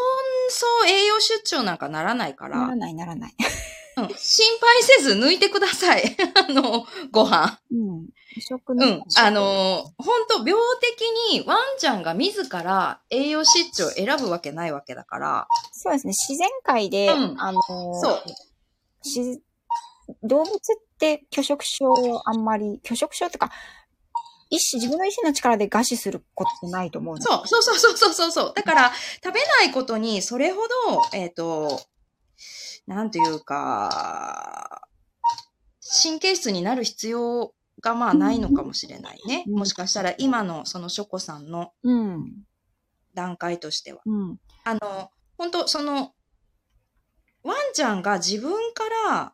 [0.48, 3.36] そう栄養出張なんかならないから、ならないならない。
[3.98, 6.16] うん心配せず抜いてください。
[6.48, 7.60] あの、ご飯。
[7.70, 8.08] うん。
[8.40, 9.04] 食のうん。
[9.18, 11.02] あの、本当病的
[11.34, 15.48] にワンちゃんが自ら栄養失調を選ぶわけないわけだから。
[15.74, 16.14] そうですね。
[16.14, 19.08] 自然界で、うんあの、そう。
[19.08, 19.44] し
[20.24, 20.60] 動物っ
[20.98, 23.52] て拒食症をあんまり、拒食症っていうか、
[24.54, 28.54] 意志、自分の意志の力で餓死することってないと思うそう、そうそうそうそうそうそう。
[28.56, 28.92] だから、
[29.24, 30.68] 食べないことにそれほど、
[31.14, 31.82] えっ、と、
[32.86, 34.88] なんていうか、
[36.04, 39.44] 神経質になる必要がまあないのかもしれないね。
[39.48, 42.46] うんもしかしたら今のそのショコさんのうん。
[43.16, 44.02] 段階としては。
[44.06, 44.40] うん。
[44.64, 46.14] あの、本当その、
[47.44, 49.34] ワンちゃんが自分から、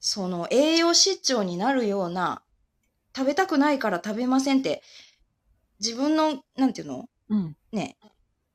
[0.00, 2.42] その栄養失調になるような、
[3.16, 4.82] 食べたくないから食べませんって、
[5.80, 7.06] 自分の、なんていうの？
[7.28, 7.56] うん。
[7.72, 7.96] ね、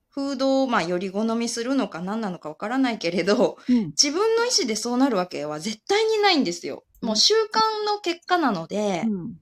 [0.09, 3.87] フードをまあより好みするのか何なのかわからないけれど、うん。
[3.87, 6.83] 自分の意思でそうなるわけは絶対にないんですよ。
[7.01, 9.35] もう習慣の結果なので、うん。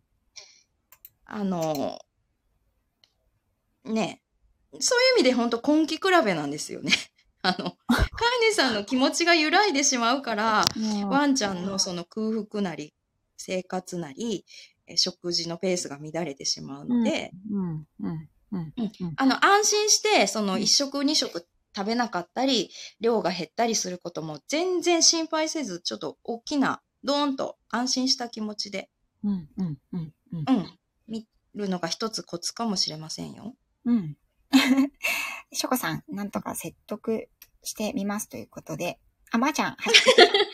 [1.26, 2.00] あの、
[3.86, 4.22] ね、
[4.80, 6.92] そういう意味で本当根気比べなんですよね。
[7.42, 10.66] あの、飼い主さんの気持ちが揺らいでしまうから、
[11.10, 12.94] ワンちゃんのその空腹なり、
[13.38, 17.88] 生活なり、え食事のペースが乱れてしまうので、うん。
[18.00, 18.30] うん。
[18.52, 18.74] うん。
[19.18, 28.90] あの、安心して、そのうん一食二食食べなかったり、量が減ったりすることも全然心配せず、ちょっと大きな、ドーンと安心した気持ちで、
[29.24, 29.50] うん。
[29.58, 29.78] うん。
[29.94, 30.14] うん。
[30.32, 30.46] うん。
[30.48, 33.56] うん、見るのが一つコツかもしれませんよ。
[33.86, 34.18] うん。
[35.52, 37.30] ショコさん、なんとか説得
[37.64, 39.00] してみますということで。
[39.32, 39.94] あ、まー、ちゃん、はい。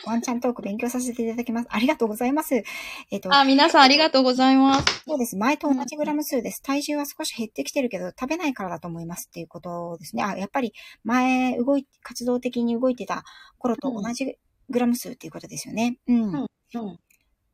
[0.06, 1.68] ワンちゃんトーク勉強させていただきます。
[1.70, 2.62] ありがとうございます。
[3.10, 5.04] えっ、と、あ、皆さんありがとうございます。
[5.06, 5.36] そうです。
[5.36, 6.62] 前と同じグラム数です。
[6.62, 10.24] 体重は少し減ってきてるけど、食べないからだと思いますっていうことですね。
[10.24, 10.72] あ、やっぱり
[11.04, 13.24] 前動い、活動的に動いてた
[13.58, 14.36] 頃と同じ
[14.68, 15.98] グラム数っていうことですよね。
[16.08, 16.22] うん。
[16.22, 16.98] うんうん。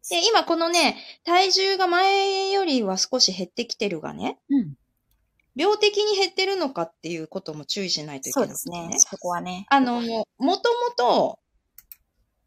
[0.08, 4.74] で、今このね、体重が前よりは少し減ってきてるがね、うん。
[5.57, 8.90] 病的に減ってるのかっていうことも注意しないといけそうない、ですね。
[8.98, 9.66] そこはね。
[9.68, 10.59] あの、もとも
[10.96, 11.38] と、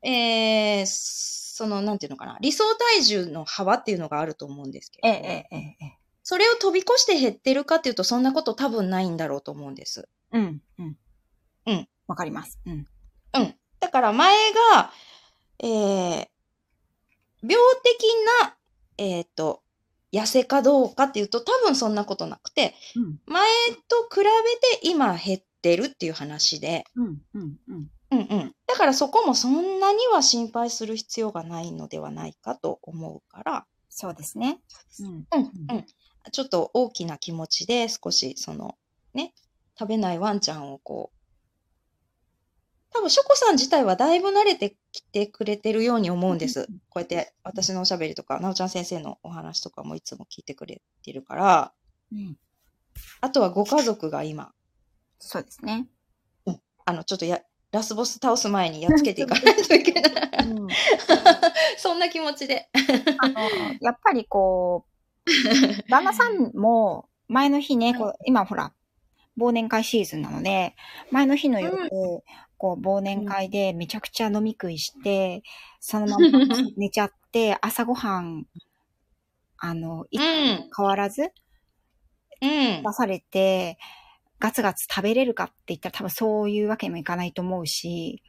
[0.01, 5.97] えー、その、なんていうのかな、理想体重の幅っていうのがあると思うんですけど、ええ、ええ、ええ。
[6.23, 10.07] それを飛び越して減ってるかっていうと、そんなこと多分ないんだろうと思うんです。
[10.31, 10.97] うん、うん。
[11.65, 11.87] うん。
[12.07, 12.59] わかります。
[12.65, 12.87] うん。
[13.33, 13.55] うん。
[13.79, 14.35] だから前
[14.71, 14.91] が、
[15.59, 16.27] えー、
[17.41, 18.03] 病的
[18.41, 18.55] な、
[18.97, 19.62] えっ、と、
[20.13, 23.43] 痩せかどうかっていうと、多分そんなことなくて、うん、前
[23.87, 24.23] と比べ
[24.79, 27.89] て今減ってるっていう話で、うん、うん、うん。
[28.11, 28.27] うんうん。
[28.67, 34.59] だかだからそこもそんなには心配する必要がないのではないかと思うから、そうですね。
[34.99, 35.07] うん。
[35.07, 35.25] うん、
[35.69, 35.85] うん。
[36.31, 38.75] ちょっと大きな気持ちで少しその、
[39.13, 39.33] ね、
[39.77, 41.12] 食べないワンちゃんをこう、
[42.93, 46.67] 多分、ショコさん自体はだいぶ慣れてきてくれてるように思うんです。
[46.89, 51.73] こうやって私のおしゃべりとか、なおちゃん先生のお話とかもいつも聞いてくれてるから、
[52.11, 52.37] うん。
[53.21, 54.53] あとはご家族が今、
[55.19, 55.87] そうですね。
[56.85, 57.41] あの、ちょっとや、
[57.71, 60.11] ラスボス倒す前にやっつけていかないといけない。
[60.47, 60.67] うん。
[61.77, 62.69] そんな気持ちで。
[63.19, 63.41] あの、
[63.81, 64.85] やっぱりこ
[65.25, 68.73] う、旦那さんも前の日ね、こう今ほら、
[69.37, 70.75] 忘年会シーズンなので、
[71.09, 72.23] 前の日の夜、こ
[72.71, 75.43] う忘年会でめちゃくちゃ飲み食いして、
[75.79, 76.27] そのまま
[76.77, 78.47] 寝ちゃって、朝ごはん、
[79.57, 80.69] あの、いうん。
[80.75, 81.31] 変わらず
[82.41, 82.93] うん出。
[82.93, 83.77] されて、
[84.39, 88.23] ガツガツ食べれるかって言ったら多分そういうわけにもいかないと思うし、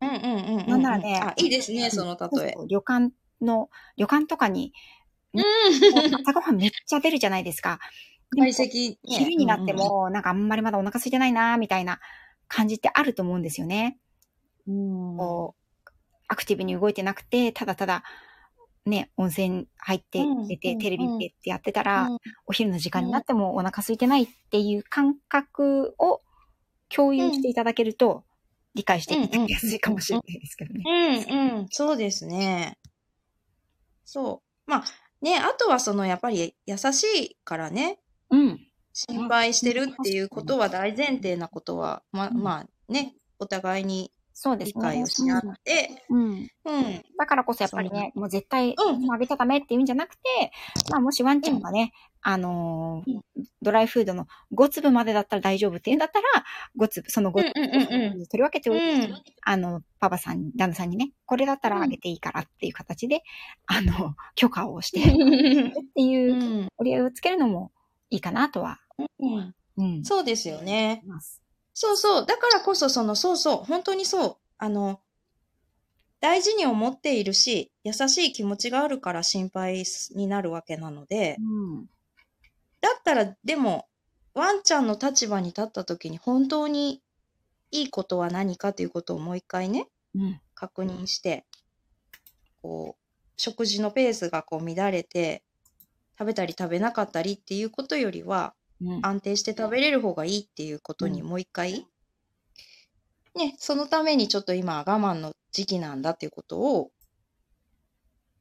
[0.00, 0.26] うんうんう
[0.56, 0.66] んうん。
[0.68, 2.54] なんならねあ、いいですね、その例え。
[2.68, 4.72] 旅館の、旅館とかに、
[5.34, 5.44] うん。
[6.22, 7.78] 朝ごはんめっちゃ出るじゃないですか。
[8.36, 12.00] 解析、 ね昼になって、も、なんかあんまりまだお腹空いてないな、みたいな
[12.50, 13.98] 感じってあると思うんですよね。
[14.66, 15.90] うんこう、
[16.28, 18.02] アクティブに動いてなくて、ただただ、
[18.84, 26.20] ね、温泉入ってうん出て、うんテレビ見てってやってたら、うんお昼の時間になってもお腹空いてないっていう感覚を
[26.88, 28.24] 共有していただけると、
[28.74, 31.26] 理解していただきやすいかもしれないですけどね。
[31.30, 32.78] うんうん、そうですね。
[34.04, 34.70] そう。
[34.70, 34.84] まあ、
[35.22, 38.69] ね、あとはその、やっぱり優しいからね、うん。
[38.92, 44.12] 心配してるっていうことは大前提なことは、ままあね、お互いに
[44.42, 44.72] そうですね。
[44.76, 46.30] 理解をし合って、うん。
[46.30, 46.48] うん、
[47.18, 49.12] だからこそやっぱりね、もう絶対、うん。
[49.12, 50.20] あげちゃダメっていうんじゃなくて、
[50.90, 53.20] まあもしワンちゃんがね、あのー
[53.60, 56.26] ドライフードの5粒までだったら大丈夫っていうんだったら、
[56.78, 58.26] 5粒、その5粒うんうんうんうん。
[58.28, 59.22] 取り分けておいて、うん。
[59.42, 63.22] あの、パパさん、旦那さんにね、これだったらあげていいからっていう形で、
[63.66, 65.04] あの、許可をして、っ
[65.94, 66.68] ていうう、ん。
[66.78, 67.72] 折り合いをつけるのも
[68.10, 68.78] いいかなとは、
[69.18, 70.04] うんうん。
[70.04, 71.02] そうですよね。
[71.72, 72.26] そうそう。
[72.26, 73.64] だからこそ、その、そうそう。
[73.64, 74.36] 本当にそう。
[74.58, 75.00] あの、
[76.20, 79.84] 大事に思っているし、優しい気持ちがあるから心配
[80.14, 81.86] になるわけなので、うん。
[82.80, 83.88] だったら、でも、
[84.34, 87.02] ワンちゃんの立場に立った時に本当に
[87.70, 90.40] いいことは何かということをもう一回ね、うん。
[90.54, 91.46] 確認して、
[92.60, 93.02] こう、
[93.36, 95.42] 食事のペースがこう乱れて、
[96.20, 98.52] 食べたり食べなかったりっていうことよりは、
[98.82, 99.00] うん。
[99.02, 101.86] 安定して食べれる方がいいっていうことにうんもう一回、
[103.34, 106.90] ね、そのためにちょっと今は我慢の時期なんだっていうことを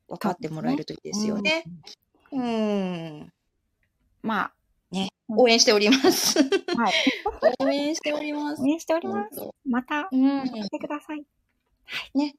[0.10, 1.64] 分かってもらえるといいですよね。
[2.34, 2.44] うん。
[2.44, 2.46] う
[3.24, 3.34] ん。
[4.22, 4.54] まあ、
[5.30, 6.40] 応援しております。
[6.40, 6.94] はい。
[7.64, 8.68] 応援しております応。
[8.68, 9.40] 援しております。
[9.66, 10.44] また、うん。
[10.44, 11.24] 来てください。
[12.14, 12.36] ね。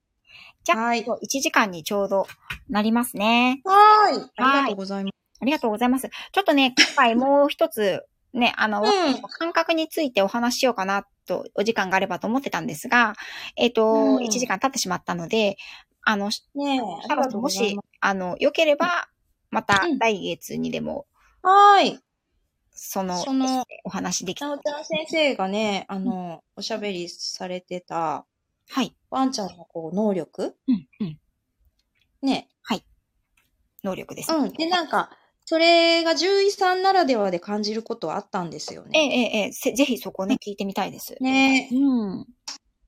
[0.64, 1.04] じゃあ、はい。
[1.04, 2.26] 今日1時間にちょうど
[2.68, 3.62] なりますね。
[3.64, 4.14] はい。
[4.36, 5.19] ありがとうございます。
[5.40, 6.08] ありがとうございます。
[6.08, 13.14] ちょっとね、 今回もう一つ、ね、あの、うん感覚についてお話ししようかなと、お時間があればと思ってたんですが、
[13.56, 15.56] えっ、と、うん1時間経ってしまったので、
[16.02, 17.08] あの、ねえ。
[17.08, 19.08] 多分もし、あの、良ければ、
[19.50, 21.06] またうん来月にでも、
[21.42, 21.98] はい。
[22.72, 28.26] その、そのお話できなおちゃん先生がね、あの、おしゃべりされてた、
[28.68, 28.94] はい。
[29.10, 30.56] ワンちゃんのこう、能力？
[30.68, 31.18] うん、うん。
[32.22, 32.48] ね。
[33.82, 34.32] 能力です。
[34.32, 34.52] うん。
[34.52, 35.10] で、なんか、
[35.50, 39.14] それが獣医さんならではで感じることはあったんですよええ、ね。
[39.16, 41.16] ええ、ええ、せぜひそこね、聞いてみたいです。
[41.20, 42.26] ねうん。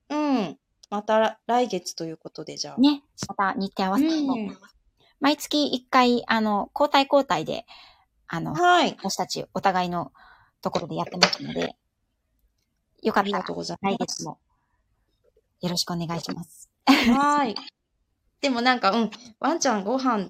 [0.09, 0.57] うん。
[0.89, 2.79] また来月ということで、じゃあ。
[2.79, 4.57] ね、また日程合わせて、うん
[5.19, 7.65] 毎月1回、あの、交代交代で、
[8.27, 8.95] あの、はい。
[8.97, 10.13] 私たちお互いの
[10.61, 11.75] ところでやってますので、
[13.01, 13.93] よかったらがとうございます。
[13.93, 14.39] 来月も
[15.59, 16.69] よろしくお願いします。
[16.87, 17.55] はい。
[18.39, 19.11] でもなんか、うん、
[19.41, 20.29] ワンちゃんご飯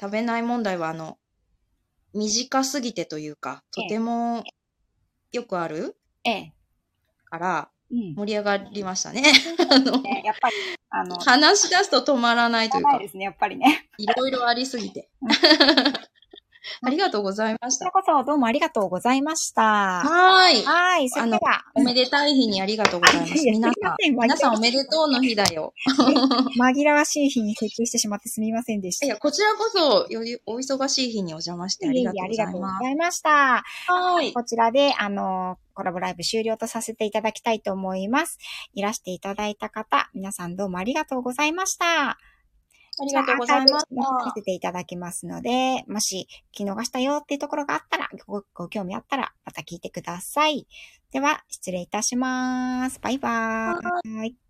[0.00, 1.18] 食べない問題は、あの、
[2.16, 4.42] 短すぎてというか、とても
[5.32, 6.52] よくあるええ。
[7.24, 8.14] から、うん。
[8.16, 9.22] 盛り上がりましたね。
[9.70, 10.54] あの、ねやっぱり、
[10.90, 13.88] あの、話し出すと止まらないというかで、すね、やっぱりね。
[13.98, 15.10] いろいろありすぎて。
[16.82, 18.14] ありがとうございましたこちら。
[18.14, 19.62] こそどうもありがとうございました。
[19.62, 20.64] はーい。
[20.64, 23.32] はい、それでは、おめでたい日にありがとうございます。
[23.34, 25.72] 皆さん皆さんおめでとうの日だよ。
[26.58, 29.06] 紛らわしい日に設定してしまってすみませんでした。
[29.06, 32.82] いや、こちらこそ、よりお忙しい日にお邪魔してありがとうございありがとうごます。
[32.84, 33.64] ざいました。
[33.88, 34.32] はい。
[34.32, 38.38] こちらで、あの、コラボライブ終了とさせていただきたいと思います。
[38.74, 42.18] いらしていただいた方、皆さんどうもありがとうございました。
[42.98, 44.36] ありがとうございましじゃあアーカイブ残さた。
[44.36, 50.66] せていただきますので、もし聞き逃したよっていうところがあったら、ごご興味あったら、また聞いてください。
[51.12, 53.00] では、失礼いたします。
[53.00, 54.45] バイバーイ。